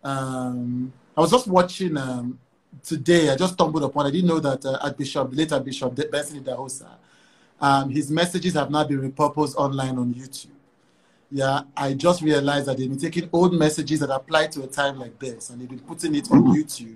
um, 0.04 0.92
I 1.16 1.22
was 1.22 1.32
just 1.32 1.48
watching 1.48 1.98
um, 1.98 2.40
today. 2.84 3.30
I 3.30 3.36
just 3.36 3.54
stumbled 3.54 3.84
upon. 3.84 4.06
I 4.08 4.12
didn't 4.12 4.28
know 4.28 4.40
that 4.40 4.66
uh, 4.66 4.78
Archbishop, 4.82 5.30
the 5.32 5.38
later 5.38 5.60
Bishop 5.60 5.96
Benson 6.12 6.44
Idahosa, 6.44 6.90
um, 7.62 7.90
his 7.90 8.12
messages 8.12 8.54
have 8.54 8.70
now 8.70 8.84
been 8.84 9.12
repurposed 9.12 9.56
online 9.56 9.98
on 9.98 10.14
YouTube. 10.14 10.48
Yeah, 11.32 11.62
I 11.76 11.94
just 11.94 12.22
realized 12.22 12.68
that 12.68 12.78
they've 12.78 12.90
been 12.90 13.00
taking 13.00 13.30
old 13.34 13.54
messages 13.54 14.02
that 14.02 14.14
apply 14.14 14.48
to 14.48 14.64
a 14.64 14.68
time 14.68 15.00
like 15.00 15.18
this, 15.18 15.50
and 15.50 15.62
they've 15.62 15.70
been 15.70 15.80
putting 15.80 16.14
it 16.16 16.30
on 16.32 16.44
mm-hmm. 16.44 16.52
YouTube, 16.52 16.96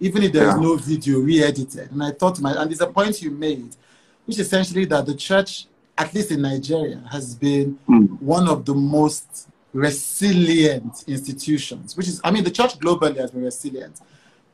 even 0.00 0.22
if 0.24 0.32
there 0.32 0.48
is 0.48 0.56
no 0.56 0.76
video 0.76 1.20
re-edited. 1.20 1.92
And 1.92 2.02
I 2.02 2.10
thought, 2.10 2.40
my 2.40 2.52
and 2.60 2.70
there's 2.70 2.80
a 2.80 2.88
point 2.88 3.22
you 3.22 3.30
made, 3.30 3.76
which 4.24 4.38
essentially 4.38 4.86
that 4.86 5.06
the 5.06 5.14
church 5.14 5.66
at 5.98 6.12
least 6.14 6.30
in 6.30 6.42
Nigeria, 6.42 7.02
has 7.10 7.34
been 7.34 7.78
mm. 7.88 8.20
one 8.20 8.48
of 8.48 8.64
the 8.64 8.74
most 8.74 9.48
resilient 9.76 11.04
institutions, 11.06 11.96
which 11.96 12.08
is, 12.08 12.20
I 12.24 12.30
mean, 12.30 12.44
the 12.44 12.50
church 12.50 12.78
globally 12.78 13.18
has 13.18 13.30
been 13.30 13.44
resilient. 13.44 14.00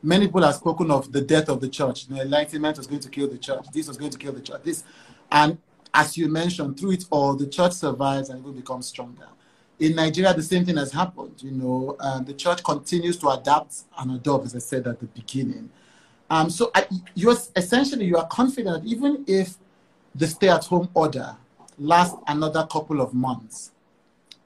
Many 0.01 0.27
people 0.27 0.41
have 0.41 0.55
spoken 0.55 0.91
of 0.91 1.13
the 1.13 1.21
death 1.21 1.47
of 1.47 1.61
the 1.61 1.69
church. 1.69 2.07
The 2.07 2.21
Enlightenment 2.21 2.77
was 2.77 2.87
going 2.87 2.99
to 2.99 3.09
kill 3.09 3.29
the 3.29 3.37
church. 3.37 3.65
This 3.71 3.87
was 3.87 3.95
going 3.95 4.11
to 4.11 4.17
kill 4.17 4.33
the 4.33 4.41
church. 4.41 4.61
This, 4.63 4.83
and 5.31 5.57
as 5.93 6.17
you 6.17 6.27
mentioned, 6.27 6.77
through 6.77 6.91
it 6.91 7.05
all, 7.09 7.35
the 7.35 7.47
church 7.47 7.71
survives 7.71 8.29
and 8.29 8.39
it 8.39 8.43
will 8.43 8.51
become 8.51 8.81
stronger. 8.81 9.27
In 9.79 9.95
Nigeria, 9.95 10.33
the 10.33 10.43
same 10.43 10.65
thing 10.65 10.75
has 10.75 10.91
happened. 10.91 11.41
You 11.41 11.51
know, 11.51 11.95
uh, 12.01 12.19
the 12.19 12.33
church 12.33 12.61
continues 12.61 13.17
to 13.19 13.29
adapt 13.29 13.83
and 13.97 14.11
adopt, 14.11 14.47
as 14.47 14.55
I 14.55 14.59
said 14.59 14.87
at 14.87 14.99
the 14.99 15.05
beginning. 15.05 15.69
Um, 16.29 16.49
so 16.49 16.69
I, 16.75 16.85
you're 17.15 17.37
essentially 17.55 18.05
you 18.05 18.17
are 18.17 18.27
confident 18.27 18.83
that 18.83 18.89
even 18.89 19.23
if 19.25 19.55
the 20.15 20.27
stay 20.27 20.49
at 20.49 20.65
home 20.65 20.89
order 20.93 21.37
lasts 21.77 22.17
another 22.27 22.67
couple 22.69 22.99
of 23.01 23.13
months, 23.13 23.71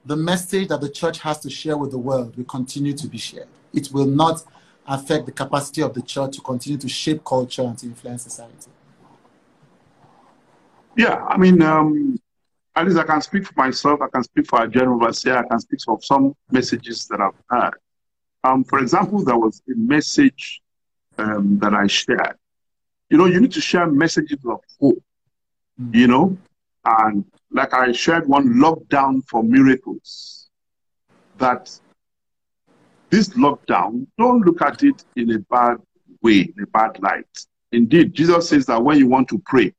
the 0.08 0.16
message 0.16 0.68
that 0.68 0.80
the 0.80 0.88
church 0.88 1.18
has 1.20 1.38
to 1.40 1.50
share 1.50 1.76
with 1.76 1.90
the 1.90 1.98
world 1.98 2.36
will 2.36 2.44
continue 2.44 2.94
to 2.94 3.06
be 3.06 3.18
shared. 3.18 3.48
It 3.74 3.90
will 3.92 4.06
not 4.06 4.42
affect 4.86 5.26
the 5.26 5.32
capacity 5.32 5.82
of 5.82 5.92
the 5.92 6.00
church 6.00 6.36
to 6.36 6.40
continue 6.40 6.78
to 6.78 6.88
shape 6.88 7.22
culture 7.24 7.62
and 7.62 7.76
to 7.78 7.86
influence 7.86 8.22
society. 8.22 8.70
Yeah, 10.96 11.24
I 11.26 11.36
mean, 11.36 11.60
um, 11.60 12.18
at 12.74 12.86
least 12.86 12.98
I 12.98 13.04
can 13.04 13.20
speak 13.20 13.46
for 13.46 13.52
myself, 13.56 14.00
I 14.00 14.08
can 14.08 14.24
speak 14.24 14.46
for 14.46 14.60
our 14.60 14.66
general 14.66 14.96
overseer, 14.96 15.36
I 15.36 15.46
can 15.46 15.60
speak 15.60 15.80
for 15.84 16.00
some 16.00 16.34
messages 16.50 17.06
that 17.08 17.20
I've 17.20 17.34
heard. 17.50 17.74
Um, 18.44 18.64
for 18.64 18.78
example, 18.78 19.22
there 19.22 19.36
was 19.36 19.60
a 19.68 19.76
message 19.76 20.62
um, 21.18 21.58
that 21.58 21.74
I 21.74 21.86
shared. 21.86 22.36
You 23.10 23.18
know, 23.18 23.26
you 23.26 23.40
need 23.40 23.52
to 23.52 23.60
share 23.60 23.86
messages 23.86 24.38
of 24.46 24.60
hope 24.80 25.02
you 25.92 26.06
know, 26.08 26.36
and 26.84 27.24
like 27.50 27.74
I 27.74 27.92
shared 27.92 28.28
one 28.28 28.54
lockdown 28.54 29.26
for 29.28 29.42
miracles, 29.42 30.48
that 31.36 31.70
this 33.10 33.30
lockdown, 33.30 34.06
don't 34.18 34.44
look 34.44 34.60
at 34.62 34.82
it 34.82 35.04
in 35.16 35.32
a 35.32 35.38
bad 35.38 35.78
way, 36.22 36.52
in 36.56 36.62
a 36.62 36.66
bad 36.66 37.00
light. 37.00 37.46
Indeed, 37.72 38.14
Jesus 38.14 38.48
says 38.48 38.66
that 38.66 38.82
when 38.82 38.98
you 38.98 39.06
want 39.06 39.28
to 39.28 39.42
pray, 39.46 39.72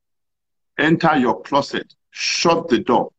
enter 0.78 1.16
your 1.16 1.40
closet, 1.42 1.94
shut 2.10 2.68
the 2.68 2.80
door, 2.80 3.10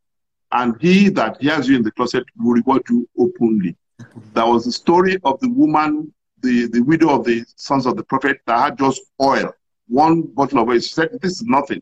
and 0.52 0.76
he 0.82 1.10
that 1.10 1.42
hears 1.42 1.68
you 1.68 1.78
in 1.78 1.84
the 1.84 1.92
closet 1.92 2.26
will 2.38 2.54
reward 2.54 2.84
you 2.90 3.08
openly. 3.18 3.76
That 4.34 4.48
was 4.48 4.66
the 4.66 4.72
story 4.72 5.18
of 5.24 5.40
the 5.40 5.50
woman, 5.50 6.14
the, 6.42 6.68
the 6.68 6.82
widow 6.82 7.10
of 7.10 7.26
the 7.26 7.46
sons 7.56 7.86
of 7.86 7.96
the 7.96 8.04
prophet 8.04 8.40
that 8.48 8.60
had 8.60 8.78
just 8.78 9.02
oil, 9.22 9.54
one 9.88 10.24
bottle 10.24 10.60
of 10.60 10.70
oil. 10.70 10.80
She 10.80 10.94
said, 10.94 11.10
This 11.22 11.34
is 11.34 11.44
nothing. 11.44 11.82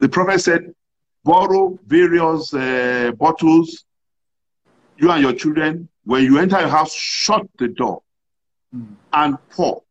The 0.00 0.08
prophet 0.08 0.40
said, 0.40 0.74
borrow 1.26 1.78
various 1.86 2.54
uh, 2.54 3.10
bottles, 3.18 3.84
you 4.96 5.10
and 5.10 5.20
your 5.22 5.32
children. 5.32 5.88
When 6.04 6.22
you 6.22 6.38
enter 6.38 6.60
your 6.60 6.68
house, 6.68 6.94
shut 6.94 7.46
the 7.58 7.68
door 7.68 8.02
mm. 8.74 8.86
and 9.12 9.36
pour. 9.50 9.82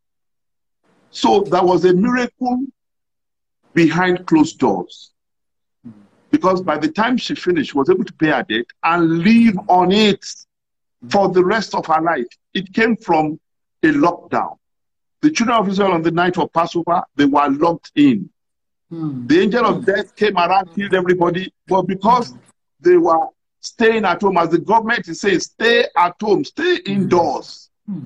So 1.11 1.41
that 1.51 1.63
was 1.63 1.83
a 1.85 1.93
miracle 1.93 2.65
behind 3.73 4.25
closed 4.25 4.57
doors. 4.59 5.11
Because 6.31 6.61
by 6.61 6.77
the 6.77 6.89
time 6.89 7.17
she 7.17 7.35
finished, 7.35 7.71
she 7.71 7.77
was 7.77 7.89
able 7.89 8.03
to 8.05 8.13
pay 8.13 8.27
her 8.27 8.43
debt 8.43 8.65
and 8.83 9.19
live 9.19 9.57
on 9.69 9.91
it 9.91 10.25
for 11.09 11.29
the 11.29 11.43
rest 11.43 11.75
of 11.75 11.85
her 11.85 12.01
life. 12.01 12.25
It 12.53 12.73
came 12.73 12.95
from 12.97 13.39
a 13.83 13.87
lockdown. 13.87 14.57
The 15.21 15.31
children 15.31 15.57
of 15.57 15.69
Israel 15.69 15.93
on 15.93 16.01
the 16.01 16.11
night 16.11 16.37
of 16.37 16.51
Passover, 16.51 17.03
they 17.15 17.25
were 17.25 17.49
locked 17.49 17.91
in. 17.95 18.29
Hmm. 18.95 19.27
The 19.27 19.41
angel 19.41 19.65
of 19.65 19.85
death 19.85 20.15
came 20.15 20.37
around, 20.37 20.73
killed 20.73 20.93
everybody, 20.93 21.53
but 21.67 21.83
because 21.83 22.33
they 22.79 22.95
were 22.95 23.27
staying 23.59 24.05
at 24.05 24.21
home, 24.21 24.37
as 24.37 24.49
the 24.49 24.59
government 24.59 25.07
is 25.07 25.19
saying, 25.19 25.39
stay 25.41 25.85
at 25.97 26.15
home, 26.21 26.45
stay 26.45 26.77
hmm. 26.77 26.91
indoors. 26.91 27.69
Hmm. 27.85 28.03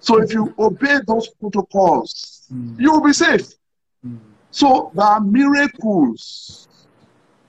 So 0.00 0.20
if 0.22 0.32
you 0.32 0.54
obey 0.58 0.98
those 1.06 1.28
protocols, 1.28 2.46
you 2.78 2.92
will 2.92 3.02
be 3.02 3.12
safe. 3.12 3.46
So 4.50 4.92
there 4.94 5.04
are 5.04 5.20
miracles. 5.20 6.68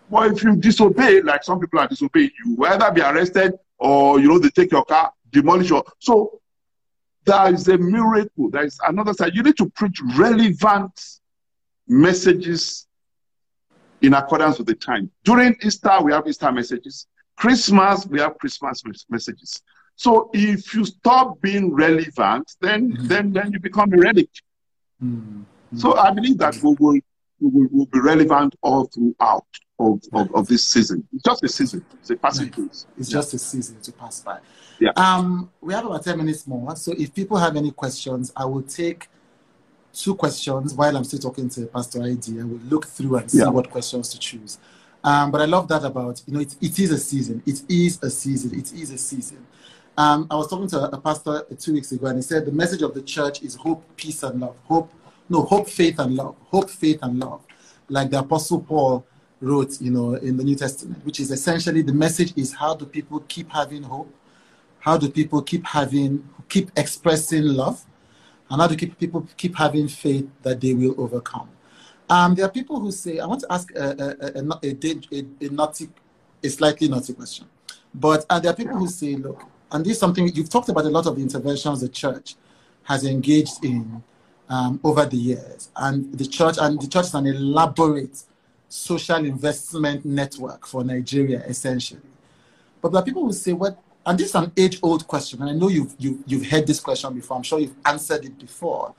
But 0.10 0.32
if 0.32 0.44
you 0.44 0.56
disobey, 0.56 1.22
like 1.22 1.44
some 1.44 1.60
people 1.60 1.80
are 1.80 1.88
disobeying, 1.88 2.32
you 2.44 2.56
will 2.56 2.68
either 2.68 2.92
be 2.92 3.02
arrested 3.02 3.54
or 3.78 4.20
you 4.20 4.28
know 4.28 4.40
they 4.40 4.50
take 4.50 4.72
your 4.72 4.84
car, 4.86 5.14
demolish 5.32 5.70
your. 5.70 5.84
So 6.00 6.42
there 7.26 7.54
is 7.54 7.68
a 7.68 7.78
miracle. 7.78 8.50
There 8.50 8.64
is 8.64 8.80
another 8.88 9.14
side. 9.14 9.36
You 9.36 9.44
need 9.44 9.58
to 9.58 9.70
preach 9.70 10.02
relevant 10.18 11.19
messages 11.90 12.88
in 14.02 14.14
accordance 14.14 14.58
with 14.58 14.68
the 14.68 14.76
time. 14.76 15.12
During 15.24 15.56
Easter, 15.62 15.98
we 16.02 16.14
have 16.14 16.28
Easter 16.28 16.52
messages. 16.52 17.08
Christmas, 17.36 18.06
we 18.06 18.20
have 18.20 18.38
Christmas 18.38 18.84
messages. 19.10 19.62
So 19.96 20.30
if 20.34 20.74
you 20.74 20.86
stop 20.86 21.42
being 21.42 21.74
relevant, 21.74 22.50
then 22.62 22.92
mm-hmm. 22.92 23.08
then 23.08 23.34
then 23.34 23.52
you 23.52 23.60
become 23.60 23.94
erratic. 23.94 24.30
Mm-hmm. 25.04 25.78
So 25.78 25.96
I 25.98 26.12
believe 26.12 26.38
that 26.38 26.56
we 26.64 26.76
will, 26.80 27.00
we 27.40 27.50
will, 27.50 27.68
will 27.72 27.86
be 27.86 28.00
relevant 28.00 28.56
all 28.62 28.86
throughout, 28.86 29.46
of, 29.78 30.02
of, 30.14 30.34
of, 30.34 30.48
this 30.48 30.66
season. 30.66 31.08
It's 31.14 31.24
just 31.24 31.44
a 31.44 31.50
season. 31.50 31.86
It's 32.00 32.10
a 32.10 32.16
passing 32.16 32.52
right. 32.58 32.70
It's 32.70 32.88
yeah. 32.98 33.06
just 33.06 33.34
a 33.34 33.40
season 33.40 33.80
to 33.82 33.92
pass 33.92 34.20
by. 34.22 34.40
Yeah. 34.80 34.92
Um, 34.96 35.52
we 35.62 35.74
have 35.74 35.86
about 35.86 36.04
10 36.04 36.18
minutes 36.18 36.48
more. 36.48 36.76
So 36.76 36.94
if 36.98 37.14
people 37.14 37.38
have 37.38 37.56
any 37.56 37.72
questions, 37.72 38.32
I 38.36 38.46
will 38.46 38.64
take 38.64 39.08
two 39.94 40.16
questions 40.16 40.74
while 40.74 40.96
I'm 40.96 41.04
still 41.04 41.20
talking 41.20 41.50
to 41.50 41.66
Pastor 41.68 42.04
ID. 42.04 42.40
I 42.40 42.44
will 42.44 42.60
look 42.70 42.86
through 42.88 43.18
and 43.18 43.30
see 43.30 43.40
yeah. 43.40 43.50
what 43.50 43.70
questions 43.70 44.10
to 44.10 44.20
choose. 44.20 44.58
Um, 45.04 45.32
but 45.32 45.42
I 45.42 45.46
love 45.46 45.68
that 45.70 45.84
about, 45.84 46.22
you 46.26 46.34
know, 46.34 46.40
it, 46.42 46.56
it 46.62 46.78
is 46.80 46.92
a 46.92 46.98
season. 46.98 47.42
It 47.46 47.62
is 47.70 48.02
a 48.04 48.10
season. 48.10 48.58
It 48.58 48.74
is 48.74 48.92
a 48.92 48.98
season. 48.98 49.46
Um, 49.98 50.28
I 50.32 50.36
was 50.36 50.50
talking 50.50 50.68
to 50.70 50.84
a 50.84 50.98
pastor 50.98 51.46
two 51.60 51.74
weeks 51.74 51.92
ago, 51.92 52.08
and 52.08 52.18
he 52.18 52.22
said 52.22 52.46
the 52.46 52.52
message 52.52 52.82
of 52.82 52.94
the 52.94 53.02
church 53.02 53.42
is 53.42 53.56
hope, 53.56 53.84
peace, 53.96 54.24
and 54.24 54.40
love. 54.40 54.56
Hope, 54.66 54.92
no, 55.28 55.44
hope, 55.44 55.68
faith, 55.70 56.00
and 56.00 56.16
love. 56.16 56.36
Hope, 56.46 56.70
faith, 56.70 57.00
and 57.02 57.20
love. 57.20 57.46
Like 57.90 58.10
the 58.10 58.20
Apostle 58.20 58.62
Paul 58.62 59.06
wrote, 59.42 59.80
you 59.82 59.92
know, 59.92 60.16
in 60.16 60.38
the 60.38 60.44
New 60.44 60.56
Testament, 60.56 61.06
which 61.06 61.20
is 61.20 61.32
essentially 61.32 61.82
the 61.82 61.94
message 61.94 62.34
is 62.38 62.54
how 62.54 62.76
do 62.76 62.86
people 62.86 63.22
keep 63.28 63.50
having 63.52 63.84
hope? 63.84 64.14
How 64.80 64.98
do 64.98 65.10
people 65.10 65.42
keep 65.42 65.66
having, 65.66 66.28
keep 66.48 66.72
expressing 66.78 67.44
love? 67.44 67.86
And 68.50 68.62
how 68.62 68.68
do 68.68 68.76
keep 68.76 68.98
people 68.98 69.28
keep 69.38 69.56
having 69.56 69.88
faith 69.88 70.28
that 70.42 70.60
they 70.60 70.74
will 70.74 70.96
overcome? 71.00 71.50
Um, 72.10 72.34
there 72.34 72.46
are 72.46 72.52
people 72.52 72.80
who 72.80 72.92
say, 72.92 73.20
I 73.20 73.28
want 73.28 73.42
to 73.42 73.52
ask 73.52 73.70
a, 73.76 73.84
a, 73.84 74.40
a, 74.40 74.42
a, 74.42 75.46
a 75.46 75.50
naughty, 75.52 75.90
a 76.44 76.50
slightly 76.50 76.88
naughty 76.88 77.14
question. 77.14 77.46
But 77.94 78.26
uh, 78.30 78.40
there 78.40 78.52
are 78.52 78.56
people 78.56 78.78
who 78.78 78.88
say, 78.88 79.16
look, 79.16 79.44
and 79.72 79.86
this 79.86 79.94
is 79.94 80.00
something 80.00 80.28
you've 80.34 80.50
talked 80.50 80.70
about 80.70 80.86
a 80.86 80.90
lot 80.90 81.06
of 81.06 81.16
the 81.16 81.22
interventions 81.22 81.82
the 81.82 81.90
church 81.90 82.36
has 82.84 83.06
engaged 83.06 83.64
in 83.64 84.02
um, 84.50 84.80
over 84.84 85.06
the 85.06 85.18
years. 85.18 85.70
And 85.76 86.12
the 86.18 86.26
church 86.26 86.56
and 86.60 86.82
the 86.82 86.88
church 86.88 87.06
is 87.06 87.14
an 87.14 87.28
elaborate 87.28 88.24
social 88.68 89.24
investment 89.24 90.06
network 90.06 90.66
for 90.66 90.84
Nigeria, 90.84 91.44
essentially. 91.48 92.02
But 92.82 92.92
there 92.92 93.02
are 93.02 93.06
people 93.06 93.26
who 93.26 93.34
say, 93.34 93.54
what 93.54 93.78
and 94.10 94.18
this 94.18 94.30
is 94.30 94.36
an 94.36 94.52
age-old 94.58 95.06
question, 95.06 95.40
and 95.40 95.52
I 95.52 95.54
know 95.54 95.68
you've, 95.68 95.94
you, 96.00 96.24
you've 96.26 96.48
heard 96.48 96.66
this 96.66 96.80
question 96.80 97.14
before. 97.14 97.38
I'm 97.38 97.44
sure 97.44 97.60
you've 97.60 97.76
answered 97.86 98.26
it 98.26 98.40
before. 98.40 98.96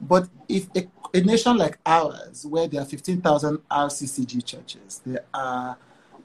But 0.00 0.28
if 0.48 0.68
a, 0.76 0.86
a 1.12 1.20
nation 1.20 1.56
like 1.56 1.76
ours, 1.84 2.46
where 2.46 2.68
there 2.68 2.80
are 2.80 2.84
15,000 2.84 3.58
RCCG 3.68 4.44
churches, 4.44 5.00
there 5.04 5.24
are, 5.34 5.76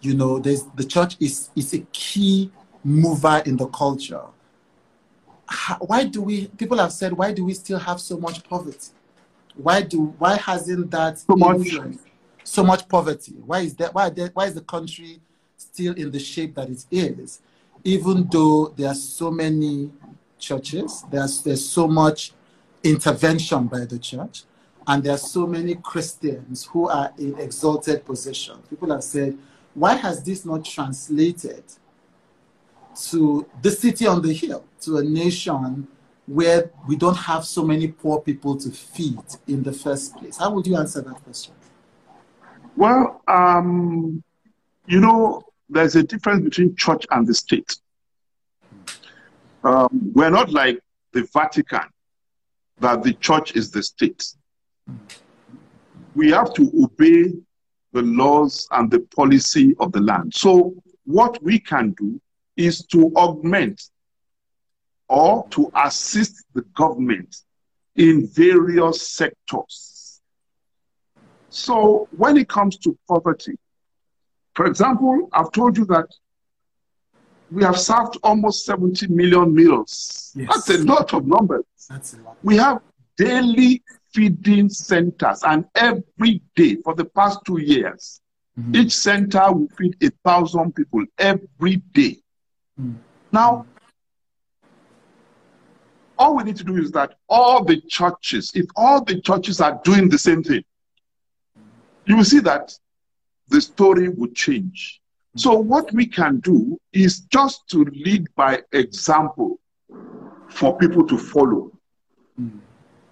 you 0.02 0.14
know, 0.14 0.38
there's, 0.38 0.66
the 0.76 0.84
church 0.84 1.16
is, 1.20 1.50
is 1.56 1.74
a 1.74 1.80
key 1.92 2.52
mover 2.84 3.42
in 3.44 3.58
the 3.58 3.66
culture. 3.70 4.22
How, 5.48 5.78
why 5.78 6.04
do 6.04 6.22
we, 6.22 6.46
people 6.46 6.78
have 6.78 6.92
said, 6.92 7.14
why 7.14 7.34
do 7.34 7.44
we 7.44 7.56
still 7.56 7.80
have 7.80 8.00
so 8.00 8.18
much 8.20 8.44
poverty? 8.44 8.92
Why 9.56 9.82
do, 9.82 10.14
why 10.20 10.38
hasn't 10.38 10.92
that 10.92 11.18
so 11.18 11.36
much, 11.36 11.70
so 12.44 12.64
much 12.64 12.88
poverty? 12.88 13.34
Why 13.44 13.62
is 13.62 13.74
that, 13.78 13.96
why, 13.96 14.12
why 14.12 14.46
is 14.46 14.54
the 14.54 14.62
country 14.62 15.22
still 15.58 15.96
in 15.96 16.12
the 16.12 16.20
shape 16.20 16.54
that 16.54 16.70
it 16.70 16.86
is? 16.92 17.40
Even 17.84 18.28
though 18.32 18.68
there 18.78 18.90
are 18.90 18.96
so 18.96 19.32
many 19.32 19.92
churches, 20.38 21.04
there's, 21.10 21.42
there's 21.42 21.68
so 21.68 21.88
much 21.88 22.34
intervention 22.84 23.68
by 23.68 23.86
the 23.86 24.00
church, 24.00 24.44
and 24.88 25.04
there 25.04 25.14
are 25.14 25.18
so 25.18 25.46
many 25.46 25.76
Christians 25.76 26.66
who 26.66 26.90
are 26.90 27.14
in 27.18 27.38
exalted 27.40 28.04
position. 28.06 28.58
People 28.70 28.92
have 28.92 29.04
said, 29.04 29.38
why 29.74 29.94
has 29.94 30.24
this 30.24 30.46
not 30.46 30.66
translated 30.66 31.64
to 33.10 33.46
the 33.62 33.72
city 33.72 34.06
on 34.08 34.22
the 34.22 34.34
hill, 34.34 34.66
to 34.82 34.98
a 34.98 35.04
nation 35.04 35.88
where 36.26 36.72
we 36.88 36.96
don't 36.96 37.18
have 37.18 37.46
so 37.46 37.64
many 37.64 37.88
poor 37.88 38.20
people 38.22 38.56
to 38.58 38.70
feed 38.70 39.20
in 39.48 39.64
the 39.64 39.72
first 39.72 40.16
place? 40.18 40.38
How 40.38 40.52
would 40.54 40.68
you 40.68 40.76
answer 40.76 41.02
that 41.02 41.24
question? 41.24 41.54
Well, 42.76 43.22
um, 43.28 44.24
you 44.88 45.00
know, 45.00 45.44
there's 45.72 45.96
a 45.96 46.04
difference 46.04 46.44
between 46.44 46.76
church 46.76 47.06
and 47.12 47.26
the 47.26 47.34
state. 47.34 47.76
Um, 49.64 50.12
we're 50.14 50.30
not 50.30 50.52
like 50.52 50.80
the 51.14 51.28
Vatican, 51.34 51.88
that 52.80 53.04
the 53.04 53.14
church 53.14 53.56
is 53.56 53.72
the 53.72 53.82
state. 53.82 54.26
We 56.14 56.32
have 56.32 56.54
to 56.56 56.72
obey 56.84 57.34
the 57.94 58.02
laws 58.02 58.68
and 58.72 58.92
the 58.92 59.02
policy 59.16 59.76
of 59.80 59.92
the 59.94 60.02
land. 60.02 60.34
So, 60.34 60.76
what 61.06 61.42
we 61.42 61.60
can 61.60 61.92
do 61.92 62.20
is 62.58 62.86
to 62.88 63.12
augment 63.16 63.82
or 65.08 65.48
to 65.52 65.72
assist 65.76 66.44
the 66.54 66.62
government 66.76 67.36
in 67.96 68.28
various 68.28 69.10
sectors. 69.10 70.22
So, 71.50 72.08
when 72.16 72.38
it 72.38 72.50
comes 72.50 72.78
to 72.80 72.98
poverty, 73.08 73.58
for 74.54 74.66
example, 74.66 75.30
I've 75.34 75.52
told 75.52 75.78
you 75.78 75.86
that 75.86 76.08
we 77.52 77.64
have 77.64 77.78
served 77.78 78.18
almost 78.24 78.66
70 78.66 79.08
million 79.08 79.54
meals. 79.54 80.32
Yes. 80.36 80.66
That's 80.66 80.70
a 80.70 80.84
lot 80.84 81.14
of 81.14 81.28
numbers. 81.28 81.66
That's 81.90 82.14
a 82.14 82.22
lot. 82.22 82.38
We 82.44 82.58
have 82.58 82.82
daily 83.18 83.84
feeding 84.14 84.70
centers, 84.70 85.44
and 85.44 85.66
every 85.76 86.42
day 86.56 86.76
for 86.78 86.96
the 86.96 87.06
past 87.06 87.40
two 87.46 87.60
years, 87.60 88.22
mm-hmm. 88.60 88.76
each 88.76 88.96
center 88.96 89.52
will 89.52 89.68
feed 89.78 89.96
a 90.02 90.10
thousand 90.24 90.76
people 90.76 91.06
every 91.18 91.78
day. 91.94 92.18
Mm-hmm. 92.80 92.94
Now, 93.32 93.66
all 96.18 96.36
we 96.36 96.44
need 96.44 96.58
to 96.58 96.64
do 96.64 96.78
is 96.78 96.92
that 96.92 97.16
all 97.28 97.64
the 97.64 97.82
churches, 97.82 98.52
if 98.54 98.66
all 98.76 99.04
the 99.04 99.20
churches 99.22 99.60
are 99.60 99.80
doing 99.84 100.08
the 100.08 100.20
same 100.20 100.44
thing, 100.44 100.64
you 102.06 102.18
will 102.18 102.26
see 102.26 102.40
that 102.40 102.74
the 103.52 103.62
story 103.62 104.10
would 104.10 104.34
change. 104.34 105.02
So, 105.36 105.58
what 105.58 105.92
we 105.94 106.06
can 106.06 106.40
do 106.40 106.78
is 106.92 107.22
just 107.22 107.68
to 107.70 107.86
lead 107.86 108.28
by 108.36 108.62
example 108.74 109.60
for 110.50 110.78
people 110.78 111.06
to 111.08 111.18
follow. 111.18 111.72
Mm. 112.40 112.60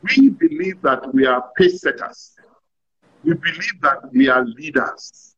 We 0.03 0.29
believe 0.29 0.81
that 0.81 1.13
we 1.13 1.25
are 1.25 1.49
pace 1.57 1.81
setters. 1.81 2.35
We 3.23 3.33
believe 3.33 3.81
that 3.81 4.11
we 4.11 4.27
are 4.27 4.43
leaders. 4.45 5.35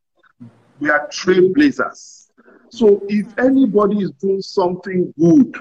We 0.79 0.89
are 0.89 1.07
trailblazers. 1.09 2.29
So, 2.69 3.03
if 3.09 3.27
anybody 3.37 3.97
is 3.99 4.11
doing 4.11 4.41
something 4.41 5.13
good, 5.19 5.55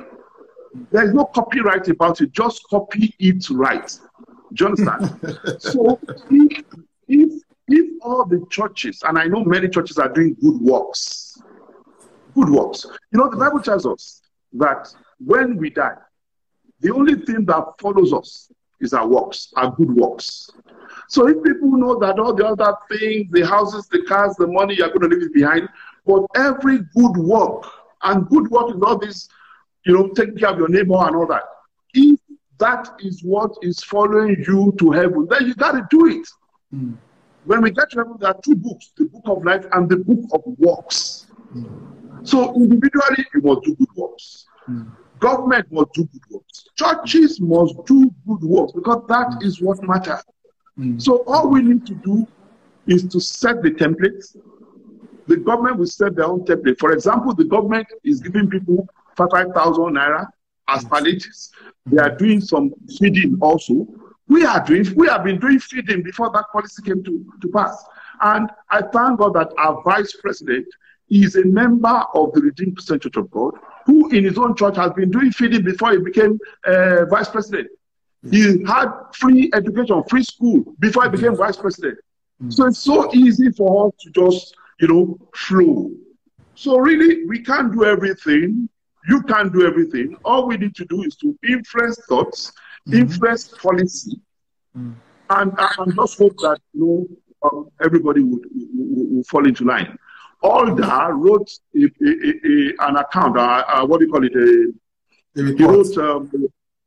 there 0.91 1.05
is 1.05 1.13
no 1.13 1.25
copyright 1.27 1.89
about 1.89 2.21
it. 2.21 2.33
Just 2.33 2.63
copy 2.71 3.15
it 3.19 3.51
right. 3.51 3.99
Do 4.55 4.65
you 4.65 4.71
understand? 4.71 5.59
so, 5.59 5.99
if, 6.31 6.65
if 7.09 7.43
if 7.73 8.03
all 8.03 8.25
the 8.25 8.45
churches, 8.51 9.03
and 9.07 9.19
I 9.19 9.25
know 9.25 9.45
many 9.45 9.69
churches 9.69 9.99
are 9.99 10.09
doing 10.09 10.37
good 10.41 10.61
works, 10.61 11.41
good 12.35 12.49
works. 12.49 12.87
You 13.13 13.19
know, 13.19 13.31
the 13.31 13.37
Bible 13.37 13.61
tells 13.61 13.87
us 13.87 14.23
that 14.55 14.93
when 15.25 15.57
we 15.57 15.71
die, 15.71 15.97
the 16.81 16.93
only 16.93 17.15
thing 17.15 17.45
that 17.47 17.65
follows 17.79 18.13
us 18.13 18.51
is 18.81 18.95
our 18.95 19.07
works, 19.07 19.53
our 19.57 19.71
good 19.73 19.95
works. 19.95 20.51
So 21.09 21.29
if 21.29 21.43
people 21.43 21.73
know 21.73 21.99
that 21.99 22.19
all 22.19 22.35
the 22.35 22.47
other 22.47 22.75
things, 22.91 23.31
the 23.31 23.47
houses, 23.47 23.87
the 23.89 24.03
cars, 24.03 24.37
the 24.37 24.47
money, 24.47 24.77
you're 24.77 24.89
going 24.89 25.03
to 25.03 25.09
leave 25.09 25.27
it 25.27 25.35
behind, 25.35 25.69
but 26.07 26.25
every 26.35 26.79
good 26.97 27.17
work, 27.17 27.65
and 28.03 28.29
good 28.29 28.51
work 28.51 28.75
is 28.75 28.83
all 28.83 28.99
this, 28.99 29.29
you 29.85 29.93
know, 29.93 30.09
taking 30.09 30.37
care 30.37 30.51
of 30.51 30.59
your 30.59 30.69
neighbor 30.69 30.97
and 30.97 31.17
all 31.17 31.27
that. 31.27 31.43
If 31.93 32.19
that 32.59 32.89
is 33.01 33.23
what 33.23 33.53
is 33.63 33.83
following 33.83 34.37
you 34.47 34.75
to 34.79 34.91
heaven, 34.93 35.27
then 35.29 35.47
you 35.47 35.55
got 35.55 35.73
to 35.73 35.87
do 35.91 36.07
it. 36.07 36.29
Mm. 36.75 36.97
When 37.45 37.63
we 37.63 37.71
get 37.71 37.91
to 37.91 37.99
heaven, 37.99 38.17
there 38.21 38.31
are 38.31 38.41
two 38.45 38.55
books 38.55 38.93
the 38.97 39.07
book 39.07 39.23
of 39.27 39.45
life 39.45 39.67
and 39.73 39.89
the 39.89 39.97
book 39.97 40.21
of 40.33 40.43
works. 40.59 41.27
Mm. 41.55 42.27
So, 42.27 42.55
individually, 42.55 43.27
you 43.35 43.41
must 43.43 43.63
do 43.63 43.75
good 43.77 43.89
works. 43.97 44.47
Mm. 44.69 44.91
Government 45.19 45.67
must 45.73 45.93
do 45.95 46.05
good 46.05 46.23
works. 46.31 46.65
Churches 46.77 47.41
must 47.41 47.75
do 47.87 48.11
good 48.27 48.43
works 48.43 48.73
because 48.73 49.03
that 49.09 49.29
mm. 49.29 49.45
is 49.45 49.61
what 49.61 49.83
matters. 49.83 50.23
So, 50.97 51.25
all 51.27 51.49
we 51.49 51.61
need 51.61 51.87
to 51.87 51.95
do 51.95 52.27
is 52.87 53.05
to 53.09 53.21
set 53.21 53.63
the 53.63 53.71
templates. 53.71 54.37
The 55.27 55.37
government 55.37 55.77
will 55.79 55.87
set 55.87 56.17
their 56.17 56.25
own 56.27 56.41
template. 56.45 56.79
For 56.79 56.93
example, 56.93 57.35
the 57.35 57.45
government 57.45 57.87
is 58.03 58.21
giving 58.21 58.49
people 58.49 58.89
5,000 59.17 59.53
naira 59.95 60.27
as 60.69 60.85
palliatives. 60.85 61.51
They 61.87 61.99
are 61.99 62.17
doing 62.17 62.41
some 62.41 62.73
feeding 62.99 63.39
also. 63.41 63.87
We 64.31 64.45
are 64.47 64.65
doing, 64.65 64.87
we 64.95 65.09
have 65.09 65.25
been 65.25 65.41
doing 65.41 65.59
feeding 65.59 66.05
before 66.05 66.31
that 66.31 66.45
policy 66.53 66.83
came 66.83 67.03
to, 67.03 67.27
to 67.43 67.49
pass. 67.49 67.85
And 68.21 68.49
I 68.71 68.81
thank 68.81 69.19
God 69.19 69.35
that 69.35 69.53
our 69.59 69.83
vice 69.83 70.13
president 70.13 70.69
is 71.09 71.35
a 71.35 71.45
member 71.45 72.05
of 72.15 72.33
the 72.33 72.41
Redeemed 72.41 72.77
Christian 72.77 73.01
Church 73.01 73.17
of 73.17 73.29
God, 73.33 73.55
who 73.87 74.09
in 74.11 74.23
his 74.23 74.39
own 74.39 74.55
church 74.55 74.77
has 74.77 74.93
been 74.93 75.11
doing 75.11 75.33
feeding 75.33 75.65
before 75.65 75.91
he 75.91 75.99
became 75.99 76.39
uh, 76.65 77.07
vice 77.07 77.29
president. 77.29 77.71
He 78.31 78.63
had 78.65 78.93
free 79.15 79.51
education, 79.53 80.05
free 80.09 80.23
school 80.23 80.77
before 80.79 81.05
he 81.05 81.11
became 81.11 81.35
vice 81.35 81.57
president. 81.57 81.99
Mm. 82.41 82.53
So 82.53 82.67
it's 82.67 82.79
so 82.79 83.13
easy 83.13 83.51
for 83.51 83.89
us 83.89 83.95
to 84.03 84.11
just, 84.11 84.55
you 84.79 84.87
know, 84.87 85.19
flow. 85.35 85.91
So 86.55 86.79
really, 86.79 87.27
we 87.27 87.43
can't 87.43 87.73
do 87.73 87.85
everything. 87.85 88.69
You 89.09 89.23
can't 89.23 89.53
do 89.53 89.67
everything. 89.67 90.17
All 90.25 90.47
we 90.47 90.57
need 90.57 90.77
to 90.77 90.85
do 90.85 91.03
is 91.03 91.17
to 91.17 91.37
influence 91.49 91.99
thoughts 92.09 92.53
mm-hmm. 92.89 92.99
influence 92.99 93.49
policy, 93.49 94.21
mm. 94.77 94.95
and, 95.31 95.53
and 95.79 95.95
just 95.95 96.19
hope 96.19 96.37
that 96.39 96.59
you 96.73 96.81
know 96.81 97.49
um, 97.49 97.71
everybody 97.83 98.23
would, 98.23 98.45
would, 98.53 99.17
would, 99.17 99.27
fall 99.27 99.47
into 99.47 99.65
line. 99.65 99.97
Alder 100.43 101.15
wrote 101.15 101.51
a, 101.77 101.85
a, 101.85 102.09
a, 102.09 102.89
an 102.89 102.97
account, 102.97 103.37
uh, 103.37 103.65
uh, 103.69 103.87
what 103.87 104.01
do 104.01 104.07
you 104.07 104.13
call 104.13 104.25
it? 104.25 104.35
A, 104.35 104.73
he 105.35 105.65
wrote 105.65 105.97
um, 105.99 106.31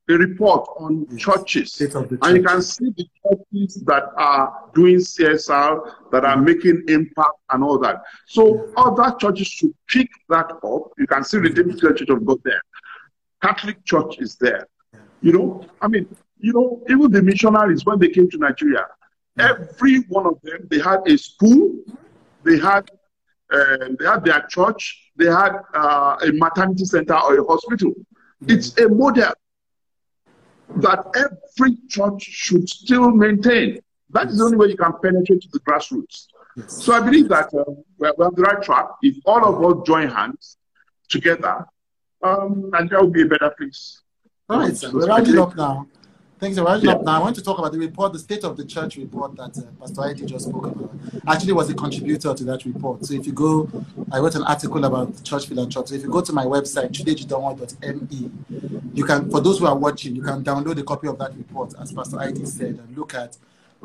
a 0.09 0.13
report 0.13 0.67
on 0.79 1.05
yes. 1.09 1.21
churches. 1.21 1.81
And 1.81 2.37
you 2.37 2.43
can 2.43 2.61
see 2.61 2.89
the 2.97 3.05
churches 3.23 3.83
that 3.85 4.03
are 4.17 4.69
doing 4.75 4.97
CSR, 4.97 6.11
that 6.11 6.25
are 6.25 6.37
making 6.37 6.83
impact 6.87 7.37
and 7.51 7.63
all 7.63 7.79
that. 7.79 8.03
So 8.27 8.71
other 8.75 9.15
churches 9.19 9.47
should 9.47 9.73
pick 9.87 10.09
that 10.29 10.51
up. 10.51 10.91
You 10.97 11.07
can 11.07 11.23
see 11.23 11.37
Redeemed 11.37 11.79
Church 11.79 12.01
of 12.01 12.25
God 12.25 12.39
there. 12.43 12.61
Catholic 13.41 13.83
Church 13.85 14.19
is 14.19 14.35
there. 14.35 14.67
You 15.24 15.32
know, 15.32 15.65
I 15.82 15.88
mean, 15.88 16.05
you 16.38 16.51
know, 16.51 16.84
even 16.89 17.09
the 17.09 17.21
missionaries, 17.24 17.86
when 17.86 17.97
they 17.97 18.09
came 18.09 18.30
to 18.30 18.38
Nigeria, 18.38 18.86
every 19.39 20.01
one 20.01 20.26
of 20.28 20.41
them, 20.43 20.67
they 20.69 20.80
had 20.80 20.99
a 21.07 21.17
school, 21.17 21.80
they 22.43 22.59
had 22.59 22.91
uh, 23.51 23.78
they 23.97 24.05
had 24.05 24.26
their 24.26 24.41
church, 24.49 25.11
they 25.15 25.26
had 25.26 25.53
uh, 25.74 26.17
a 26.21 26.32
maternity 26.34 26.84
center 26.84 27.15
or 27.15 27.39
a 27.39 27.43
hospital. 27.45 27.93
It's 28.47 28.78
a 28.78 28.89
model 28.89 29.32
that 30.78 30.99
every 31.15 31.78
church 31.88 32.24
should 32.24 32.67
still 32.67 33.11
maintain. 33.11 33.80
That 34.09 34.28
is 34.28 34.39
the 34.39 34.43
only 34.43 34.57
way 34.57 34.67
you 34.67 34.78
can 34.78 34.93
penetrate 35.01 35.41
to 35.43 35.47
the 35.53 35.59
grassroots. 35.61 36.28
Yes. 36.57 36.84
So 36.84 36.93
I 36.93 36.99
believe 36.99 37.30
that 37.30 37.53
uh, 37.53 37.63
we're, 37.97 38.13
we're, 38.17 38.26
on 38.26 38.34
the 38.36 38.41
right 38.41 38.61
track. 38.61 38.88
If 39.01 39.15
all 39.26 39.45
of 39.45 39.63
us 39.63 39.88
join 39.88 40.09
hands 40.09 40.57
together, 41.09 41.65
um, 42.21 42.69
Nigeria 42.71 43.03
will 43.03 43.11
be 43.11 43.21
a 43.21 43.28
better 43.28 43.51
place. 43.57 44.01
All 44.49 44.59
right, 44.59 44.75
so 44.75 44.91
we're 44.91 45.07
rounding 45.07 45.39
up 45.39 45.55
now. 45.55 45.87
Thanks 46.37 46.57
for 46.57 46.65
rounding 46.65 46.89
yeah. 46.89 46.95
up 46.95 47.03
now. 47.03 47.15
I 47.15 47.19
want 47.19 47.33
to 47.37 47.41
talk 47.41 47.59
about 47.59 47.71
the 47.71 47.79
report, 47.79 48.11
the 48.11 48.19
State 48.19 48.43
of 48.43 48.57
the 48.57 48.65
Church 48.65 48.97
report 48.97 49.37
that 49.37 49.57
uh, 49.57 49.61
Pastor 49.79 50.01
ID 50.01 50.25
just 50.25 50.49
spoke 50.49 50.65
about. 50.65 50.93
Actually, 51.25 51.53
was 51.53 51.69
a 51.69 51.73
contributor 51.73 52.33
to 52.33 52.43
that 52.43 52.65
report. 52.65 53.05
So 53.05 53.13
if 53.13 53.25
you 53.25 53.31
go, 53.31 53.69
I 54.11 54.19
wrote 54.19 54.35
an 54.35 54.43
article 54.43 54.83
about 54.83 55.23
church 55.23 55.47
philanthropy. 55.47 55.87
So 55.87 55.95
if 55.95 56.03
you 56.03 56.09
go 56.09 56.19
to 56.19 56.33
my 56.33 56.43
website, 56.43 56.91
chudejidonwa.me, 56.91 58.31
you 58.93 59.05
can, 59.05 59.31
for 59.31 59.39
those 59.39 59.59
who 59.59 59.65
are 59.65 59.77
watching, 59.77 60.13
you 60.13 60.21
can 60.21 60.43
download 60.43 60.77
a 60.77 60.83
copy 60.83 61.07
of 61.07 61.17
that 61.19 61.33
report, 61.37 61.73
as 61.79 61.93
Pastor 61.93 62.19
ID 62.19 62.45
said, 62.45 62.79
and 62.79 62.97
look 62.97 63.13
at 63.13 63.37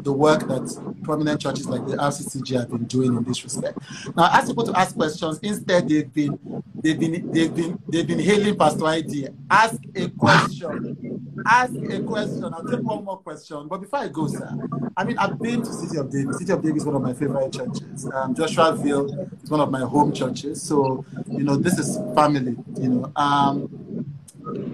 the 0.03 0.13
work 0.13 0.47
that 0.49 0.97
prominent 1.03 1.41
churches 1.41 1.69
like 1.69 1.85
the 1.87 1.97
RCCG 1.97 2.59
have 2.59 2.71
been 2.71 2.85
doing 2.85 3.17
in 3.17 3.25
this 3.25 3.43
respect. 3.45 3.79
Now, 4.17 4.25
I 4.25 4.39
ask 4.39 4.49
people 4.49 4.65
to 4.65 4.79
ask 4.79 4.95
questions. 4.95 5.39
Instead, 5.43 5.89
they've 5.89 6.13
been 6.13 6.39
they've 6.75 6.99
been 6.99 7.31
they've 7.33 7.55
been 7.55 7.79
they've 7.89 8.07
been 8.07 8.19
hailing 8.19 8.57
Pastor 8.57 8.87
ID. 8.87 9.29
Ask 9.51 9.81
a 9.95 10.09
question. 10.11 11.33
Ask 11.47 11.75
a 11.75 12.03
question. 12.03 12.45
I'll 12.45 12.65
take 12.65 12.81
one 12.81 13.05
more 13.05 13.19
question. 13.19 13.69
But 13.69 13.81
before 13.81 14.01
I 14.01 14.09
go, 14.09 14.27
sir, 14.29 14.49
I 14.97 15.05
mean, 15.05 15.19
I've 15.19 15.39
been 15.39 15.63
to 15.63 15.73
City 15.73 15.99
of 15.99 16.11
David. 16.11 16.35
City 16.35 16.53
of 16.53 16.63
David 16.63 16.77
is 16.79 16.85
one 16.85 16.97
of 16.97 17.03
my 17.03 17.15
favorite 17.15 17.53
churches. 17.53 18.09
Um, 18.13 18.35
Joshuaville 18.35 19.43
is 19.43 19.51
one 19.51 19.61
of 19.61 19.71
my 19.71 19.81
home 19.81 20.13
churches. 20.13 20.63
So, 20.63 21.05
you 21.31 21.45
know, 21.45 21.57
this 21.57 21.79
is 21.79 21.97
family. 22.15 22.57
You 22.77 22.89
know, 22.89 23.13
um, 23.17 24.15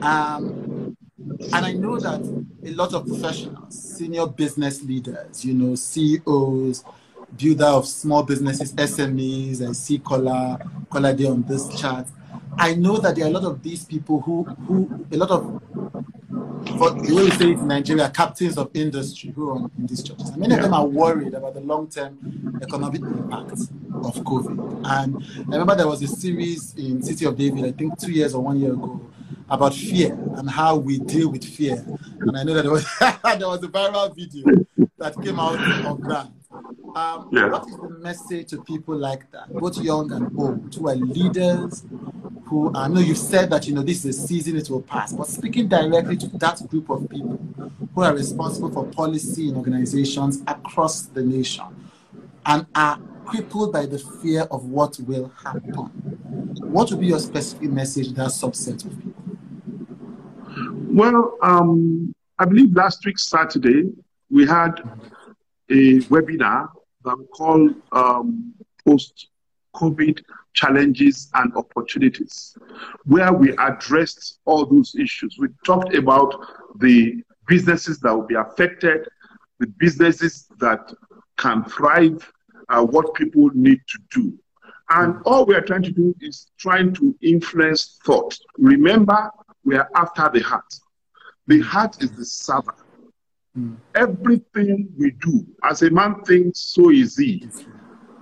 um, 0.03 0.97
and 1.53 1.55
I 1.67 1.73
know 1.73 1.99
that 1.99 2.21
a 2.65 2.71
lot 2.73 2.93
of 2.95 3.07
professionals, 3.07 3.75
senior 3.97 4.27
business 4.27 4.83
leaders, 4.83 5.45
you 5.45 5.55
know, 5.55 5.75
CEOs, 5.75 6.85
builder 7.37 7.65
of 7.67 7.87
small 7.87 8.23
businesses, 8.23 8.73
SMEs, 8.75 9.67
I 9.67 9.73
see 9.73 9.99
Kola, 9.99 10.59
Kola 10.91 11.15
there 11.15 11.31
on 11.31 11.43
this 11.43 11.69
chart. 11.81 12.07
I 12.57 12.75
know 12.75 12.99
that 12.99 13.17
there 13.17 13.25
are 13.25 13.29
a 13.29 13.33
lot 13.33 13.45
of 13.45 13.63
these 13.63 13.85
people 13.85 14.21
who, 14.21 14.45
who 14.45 15.07
a 15.11 15.17
lot 15.17 15.31
of, 15.31 15.63
for 16.79 16.91
the 16.91 17.15
way 17.15 17.25
we 17.25 17.31
say 17.33 17.51
it 17.53 17.59
in 17.59 17.69
Nigeria, 17.69 18.11
captains 18.11 18.57
of 18.59 18.71
industry 18.75 19.31
who 19.31 19.51
are 19.51 19.71
in 19.79 19.87
these 19.87 20.03
churches. 20.03 20.29
And 20.29 20.39
many 20.39 20.55
of 20.55 20.63
them 20.63 20.75
are 20.75 20.87
worried 20.87 21.35
about 21.35 21.55
the 21.55 21.61
long-term 21.61 22.61
economic 22.63 23.01
impact 23.03 23.53
of 23.53 24.15
COVID. 24.25 24.83
And 24.85 25.25
I 25.49 25.53
remember 25.53 25.75
there 25.75 25.89
was 25.89 26.03
a 26.03 26.09
series 26.09 26.75
in 26.75 27.03
City 27.03 27.25
of 27.25 27.37
David, 27.37 27.65
I 27.65 27.73
think 27.73 27.99
two 27.99 28.13
years 28.13 28.35
or 28.35 28.43
one 28.43 28.61
year 28.61 28.73
ago, 28.73 29.01
about 29.51 29.75
fear 29.75 30.13
and 30.37 30.49
how 30.49 30.77
we 30.77 30.99
deal 30.99 31.31
with 31.31 31.45
fear. 31.45 31.85
And 32.21 32.37
I 32.37 32.43
know 32.45 32.55
that 32.55 32.63
there 32.63 32.73
was, 32.73 32.87
there 33.01 33.49
was 33.49 33.63
a 33.63 33.69
viral 33.69 34.15
video 34.15 34.65
that 34.99 35.15
came 35.23 35.39
out 35.39 35.55
of 35.87 36.01
that. 36.03 36.31
Um, 36.95 37.29
yeah. 37.33 37.49
What 37.49 37.69
is 37.69 37.77
the 37.77 37.99
message 38.01 38.49
to 38.51 38.63
people 38.63 38.97
like 38.97 39.31
that, 39.33 39.53
both 39.53 39.79
young 39.79 40.13
and 40.13 40.31
old, 40.39 40.75
who 40.75 40.89
are 40.89 40.95
leaders, 40.95 41.85
who 42.47 42.71
I 42.75 42.87
know 42.89 43.01
you 43.01 43.15
said 43.15 43.51
that 43.51 43.67
you 43.67 43.75
know 43.75 43.83
this 43.83 44.05
is 44.05 44.17
a 44.17 44.27
season, 44.27 44.57
it 44.57 44.71
will 44.71 44.83
pass, 44.83 45.13
but 45.13 45.27
speaking 45.27 45.67
directly 45.67 46.17
to 46.19 46.29
that 46.39 46.63
group 46.69 46.91
of 46.91 47.09
people 47.11 47.41
who 47.95 48.03
are 48.03 48.15
responsible 48.15 48.71
for 48.71 48.87
policy 48.87 49.49
in 49.49 49.57
organizations 49.57 50.43
across 50.47 51.03
the 51.03 51.23
nation 51.23 51.65
and 52.47 52.67
are 52.75 52.99
crippled 53.25 53.73
by 53.73 53.87
the 53.87 53.99
fear 53.99 54.43
of 54.51 54.65
what 54.67 54.99
will 55.01 55.33
happen. 55.43 55.73
What 56.61 56.91
would 56.91 57.01
be 57.01 57.07
your 57.07 57.19
specific 57.19 57.71
message 57.71 58.09
to 58.09 58.15
that 58.15 58.29
subset 58.29 58.85
of 58.85 58.97
people? 59.03 59.14
Well, 60.95 61.37
um, 61.43 62.15
I 62.39 62.45
believe 62.45 62.77
last 62.77 63.05
week, 63.05 63.19
Saturday, 63.19 63.91
we 64.31 64.47
had 64.47 64.81
a 65.69 65.99
webinar 66.03 66.69
that 67.05 67.19
we 67.19 67.25
call 67.37 67.69
um, 67.91 68.55
Post 68.87 69.27
COVID 69.75 70.23
Challenges 70.53 71.33
and 71.35 71.53
Opportunities, 71.57 72.57
where 73.07 73.33
we 73.33 73.57
addressed 73.57 74.39
all 74.45 74.67
those 74.67 74.95
issues. 74.95 75.37
We 75.37 75.49
talked 75.67 75.97
about 75.97 76.33
the 76.79 77.25
businesses 77.49 77.99
that 77.99 78.15
will 78.15 78.29
be 78.29 78.37
affected, 78.37 79.09
the 79.59 79.67
businesses 79.67 80.47
that 80.61 80.95
can 81.39 81.65
thrive, 81.65 82.33
uh, 82.69 82.85
what 82.85 83.15
people 83.15 83.51
need 83.53 83.81
to 83.89 83.99
do. 84.13 84.39
And 84.91 85.17
all 85.25 85.45
we 85.45 85.57
are 85.57 85.61
trying 85.61 85.83
to 85.83 85.91
do 85.91 86.15
is 86.21 86.53
trying 86.57 86.95
to 86.95 87.17
influence 87.21 87.99
thought. 88.05 88.39
Remember, 88.59 89.33
we 89.65 89.77
are 89.77 89.89
after 89.95 90.29
the 90.33 90.41
heart. 90.41 90.75
The 91.47 91.61
heart 91.61 92.03
is 92.03 92.11
the 92.13 92.25
server. 92.25 92.75
Mm. 93.57 93.77
Everything 93.95 94.89
we 94.99 95.13
do, 95.13 95.47
as 95.63 95.83
a 95.83 95.91
man 95.91 96.23
thinks, 96.25 96.59
so 96.61 96.91
is 96.91 97.17
he. 97.17 97.49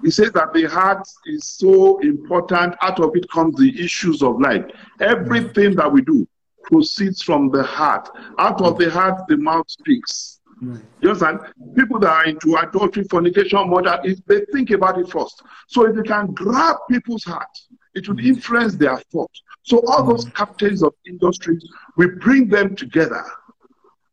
He 0.03 0.11
says 0.11 0.33
that 0.33 0.53
the 0.53 0.65
heart 0.65 1.07
is 1.27 1.45
so 1.45 1.99
important. 2.01 2.75
Out 2.83 3.01
of 3.01 3.15
it 3.15 3.31
comes 3.31 3.57
the 3.57 3.83
issues 3.83 4.23
of 4.23 4.41
life. 4.41 4.65
Everything 5.01 5.77
that 5.77 5.91
we 5.91 6.03
do 6.03 6.27
proceeds 6.65 7.23
from 7.23 7.51
the 7.51 7.63
heart. 7.63 8.09
Out 8.39 8.61
of 8.61 8.79
the 8.79 8.91
heart, 8.91 9.23
the 9.29 9.37
mouth 9.37 9.71
speaks. 9.71 10.41
Right. 10.61 10.81
You 11.01 11.11
understand? 11.11 11.41
People 11.77 11.99
that 12.01 12.11
are 12.11 12.25
into 12.25 12.57
adultery, 12.57 13.05
fornication, 13.05 13.69
murder, 13.69 14.01
if 14.05 14.25
they 14.27 14.45
think 14.53 14.71
about 14.71 14.99
it 14.99 15.09
first. 15.09 15.43
So 15.69 15.87
if 15.87 15.97
you 15.97 16.03
can 16.03 16.27
grab 16.33 16.77
people's 16.91 17.25
heart, 17.25 17.49
it 17.95 18.09
would 18.09 18.21
influence 18.25 18.77
their 18.77 18.99
thought. 19.13 19.31
So 19.63 19.83
all 19.87 20.05
those 20.05 20.25
captains 20.31 20.83
of 20.83 20.95
industries, 21.07 21.65
we 21.97 22.09
bring 22.09 22.49
them 22.49 22.75
together. 22.75 23.25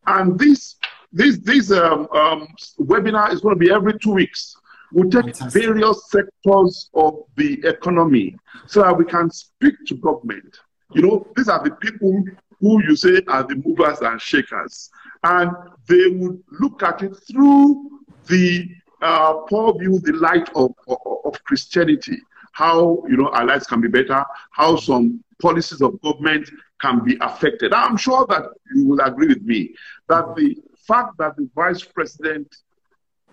And 0.08 0.38
this 0.38 0.76
this 1.12 1.40
this 1.40 1.72
um, 1.72 2.08
um, 2.14 2.48
webinar 2.80 3.34
is 3.34 3.42
going 3.42 3.56
to 3.56 3.60
be 3.60 3.72
every 3.72 3.98
two 4.00 4.12
weeks. 4.12 4.56
We'll 4.92 5.10
take 5.10 5.36
Fantastic. 5.36 5.64
various 5.64 6.10
sectors 6.10 6.90
of 6.94 7.24
the 7.36 7.62
economy 7.64 8.36
so 8.66 8.82
that 8.82 8.98
we 8.98 9.06
can 9.06 9.30
speak 9.30 9.76
to 9.88 9.96
government. 9.96 10.60
You 10.94 11.04
know, 11.04 11.28
these 11.36 11.48
are 11.48 11.64
the 11.64 11.72
people 11.72 12.24
who 12.60 12.84
you 12.84 12.96
say 12.96 13.22
are 13.28 13.44
the 13.44 13.56
movers 13.56 14.00
and 14.02 14.20
shakers. 14.20 14.90
And 15.24 15.52
they 15.88 16.08
would 16.08 16.42
look 16.60 16.82
at 16.82 17.04
it 17.04 17.16
through 17.32 18.00
the 18.28 18.68
uh, 19.02 19.34
poor 19.48 19.78
view, 19.78 20.00
the 20.00 20.14
light 20.14 20.50
of, 20.56 20.72
of, 20.88 20.98
of 21.26 21.44
Christianity 21.44 22.18
how 22.52 23.04
you 23.10 23.18
know 23.18 23.30
our 23.30 23.46
lives 23.46 23.68
can 23.68 23.82
be 23.82 23.88
better, 23.88 24.24
how 24.52 24.76
some 24.76 25.24
policies 25.42 25.82
of 25.82 26.02
government 26.02 26.50
can 26.82 27.04
be 27.04 27.18
affected. 27.22 27.74
I'm 27.74 27.98
sure 27.98 28.26
that 28.30 28.44
you 28.76 28.86
will 28.86 29.00
agree 29.02 29.28
with 29.28 29.42
me 29.44 29.76
that 30.08 30.36
the 30.36 30.58
fact 30.88 31.18
that 31.18 31.36
the 31.38 31.50
vice 31.56 31.84
president 31.84 32.56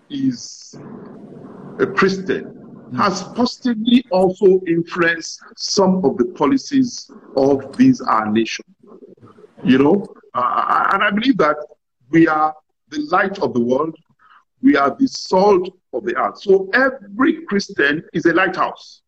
is 0.09 0.75
a 1.79 1.85
Christian 1.85 2.53
has 2.95 3.23
positively 3.23 4.03
also 4.11 4.61
influenced 4.67 5.41
some 5.55 6.03
of 6.05 6.17
the 6.17 6.25
policies 6.37 7.09
of 7.35 7.75
these 7.77 8.01
our 8.01 8.31
nation. 8.31 8.65
You 9.63 9.79
know, 9.79 10.07
uh, 10.33 10.89
and 10.93 11.03
I 11.03 11.11
believe 11.11 11.37
that 11.37 11.57
we 12.09 12.27
are 12.27 12.53
the 12.89 12.99
light 13.11 13.39
of 13.39 13.53
the 13.53 13.59
world. 13.59 13.95
We 14.61 14.75
are 14.77 14.95
the 14.97 15.07
salt 15.07 15.69
of 15.93 16.05
the 16.05 16.15
earth. 16.15 16.41
So 16.41 16.69
every 16.73 17.43
Christian 17.45 18.03
is 18.13 18.25
a 18.25 18.33
lighthouse. 18.33 19.01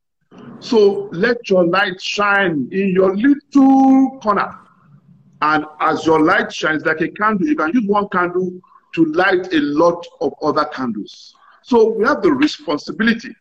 So 0.60 1.10
let 1.12 1.50
your 1.50 1.66
light 1.66 2.02
shine 2.02 2.68
in 2.72 2.90
your 2.90 3.16
little 3.16 4.20
corner. 4.22 4.56
And 5.42 5.66
as 5.80 6.06
your 6.06 6.22
light 6.22 6.52
shines 6.52 6.86
like 6.86 7.02
a 7.02 7.08
candle, 7.10 7.48
you 7.48 7.56
can 7.56 7.72
use 7.74 7.86
one 7.88 8.10
candle 8.10 8.52
to 8.96 9.06
light 9.06 9.54
a 9.54 9.60
lot 9.60 10.06
of 10.22 10.34
other 10.42 10.66
candles. 10.66 11.34
So 11.64 11.92
we 11.92 12.06
have 12.06 12.22
the 12.22 12.32
responsibility 12.32 13.34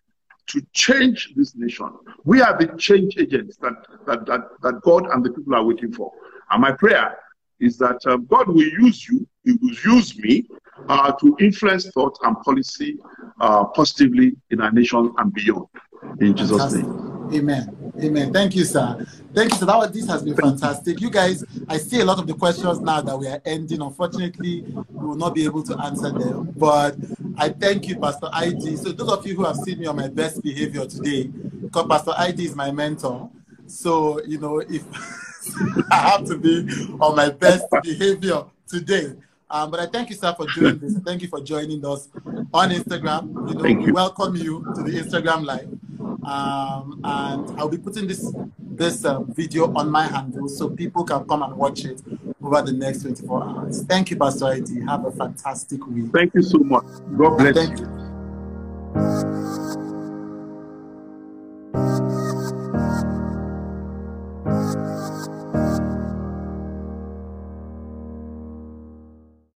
to 0.48 0.62
change 0.72 1.32
this 1.36 1.54
nation. 1.56 1.90
We 2.24 2.40
are 2.40 2.56
the 2.56 2.68
change 2.78 3.16
agents 3.18 3.56
that, 3.58 3.74
that, 4.06 4.26
that, 4.26 4.40
that 4.62 4.80
God 4.82 5.06
and 5.10 5.24
the 5.24 5.30
people 5.30 5.54
are 5.54 5.64
waiting 5.64 5.92
for. 5.92 6.12
And 6.50 6.62
my 6.62 6.72
prayer 6.72 7.18
is 7.60 7.76
that 7.78 7.98
um, 8.06 8.26
God 8.26 8.48
will 8.48 8.62
use 8.62 9.08
you, 9.08 9.26
He 9.44 9.52
will 9.60 9.74
use 9.94 10.16
me 10.18 10.48
uh, 10.88 11.12
to 11.12 11.36
influence 11.40 11.90
thought 11.90 12.16
and 12.22 12.36
policy 12.40 12.98
uh, 13.40 13.64
positively 13.64 14.36
in 14.50 14.60
our 14.60 14.70
nation 14.70 15.12
and 15.18 15.32
beyond. 15.32 15.66
In 16.20 16.34
Jesus' 16.34 16.50
Fantastic. 16.50 16.84
name. 16.84 17.30
Amen. 17.34 17.76
Amen. 18.02 18.32
Thank 18.32 18.56
you, 18.56 18.64
sir. 18.64 19.06
Thank 19.34 19.52
you, 19.52 19.58
sir. 19.58 19.66
That 19.66 19.76
was, 19.76 19.92
this 19.92 20.06
has 20.08 20.22
been 20.22 20.36
fantastic. 20.36 21.00
You 21.00 21.10
guys, 21.10 21.44
I 21.68 21.78
see 21.78 22.00
a 22.00 22.04
lot 22.04 22.18
of 22.18 22.26
the 22.26 22.34
questions 22.34 22.82
now 22.82 23.00
that 23.00 23.16
we 23.18 23.26
are 23.28 23.40
ending. 23.44 23.80
Unfortunately, 23.82 24.64
we 24.98 25.06
will 25.06 25.16
not 25.16 25.34
be 25.34 25.44
able 25.44 25.62
to 25.64 25.78
answer 25.80 26.10
them. 26.10 26.54
But 26.58 26.96
I 27.36 27.50
thank 27.50 27.88
you, 27.88 27.96
Pastor 27.96 28.28
ID. 28.32 28.76
So 28.76 28.92
those 28.92 29.08
of 29.08 29.26
you 29.26 29.36
who 29.36 29.44
have 29.44 29.56
seen 29.56 29.78
me 29.78 29.86
on 29.86 29.96
my 29.96 30.08
best 30.08 30.42
behavior 30.42 30.86
today, 30.86 31.30
because 31.66 31.86
Pastor 31.86 32.12
ID 32.16 32.44
is 32.46 32.56
my 32.56 32.70
mentor. 32.70 33.30
So, 33.66 34.22
you 34.24 34.38
know, 34.38 34.58
if 34.60 34.82
I 35.90 35.96
have 35.96 36.24
to 36.26 36.38
be 36.38 36.66
on 37.00 37.16
my 37.16 37.30
best 37.30 37.66
behavior 37.82 38.44
today. 38.66 39.12
Um, 39.50 39.70
but 39.70 39.80
I 39.80 39.86
thank 39.86 40.10
you, 40.10 40.16
sir, 40.16 40.34
for 40.34 40.46
doing 40.46 40.78
this. 40.78 40.94
Thank 41.04 41.22
you 41.22 41.28
for 41.28 41.40
joining 41.40 41.84
us 41.84 42.08
on 42.52 42.70
Instagram. 42.70 43.48
You 43.48 43.54
know, 43.54 43.62
Thank 43.62 43.80
we 43.80 43.86
you. 43.86 43.92
welcome 43.92 44.36
you 44.36 44.66
to 44.74 44.82
the 44.82 44.92
Instagram 44.92 45.44
live. 45.44 45.68
Um, 46.00 47.00
and 47.04 47.58
I'll 47.58 47.68
be 47.68 47.78
putting 47.78 48.06
this 48.06 48.32
this 48.58 49.04
uh, 49.04 49.20
video 49.20 49.72
on 49.74 49.90
my 49.90 50.06
handle 50.06 50.48
so 50.48 50.70
people 50.70 51.04
can 51.04 51.26
come 51.26 51.42
and 51.42 51.56
watch 51.56 51.84
it 51.84 52.00
over 52.42 52.62
the 52.62 52.72
next 52.72 53.02
24 53.02 53.44
hours. 53.44 53.82
Thank 53.82 54.10
you, 54.10 54.16
Pastor 54.16 54.46
ID. 54.46 54.80
Have 54.86 55.04
a 55.04 55.10
fantastic 55.10 55.84
week. 55.86 56.12
Thank 56.12 56.34
you 56.34 56.42
so 56.42 56.58
much. 56.58 56.84
God 57.16 57.38
bless 57.38 57.54
Thank 57.54 57.80
you. 57.80 57.86
you. 57.86 57.98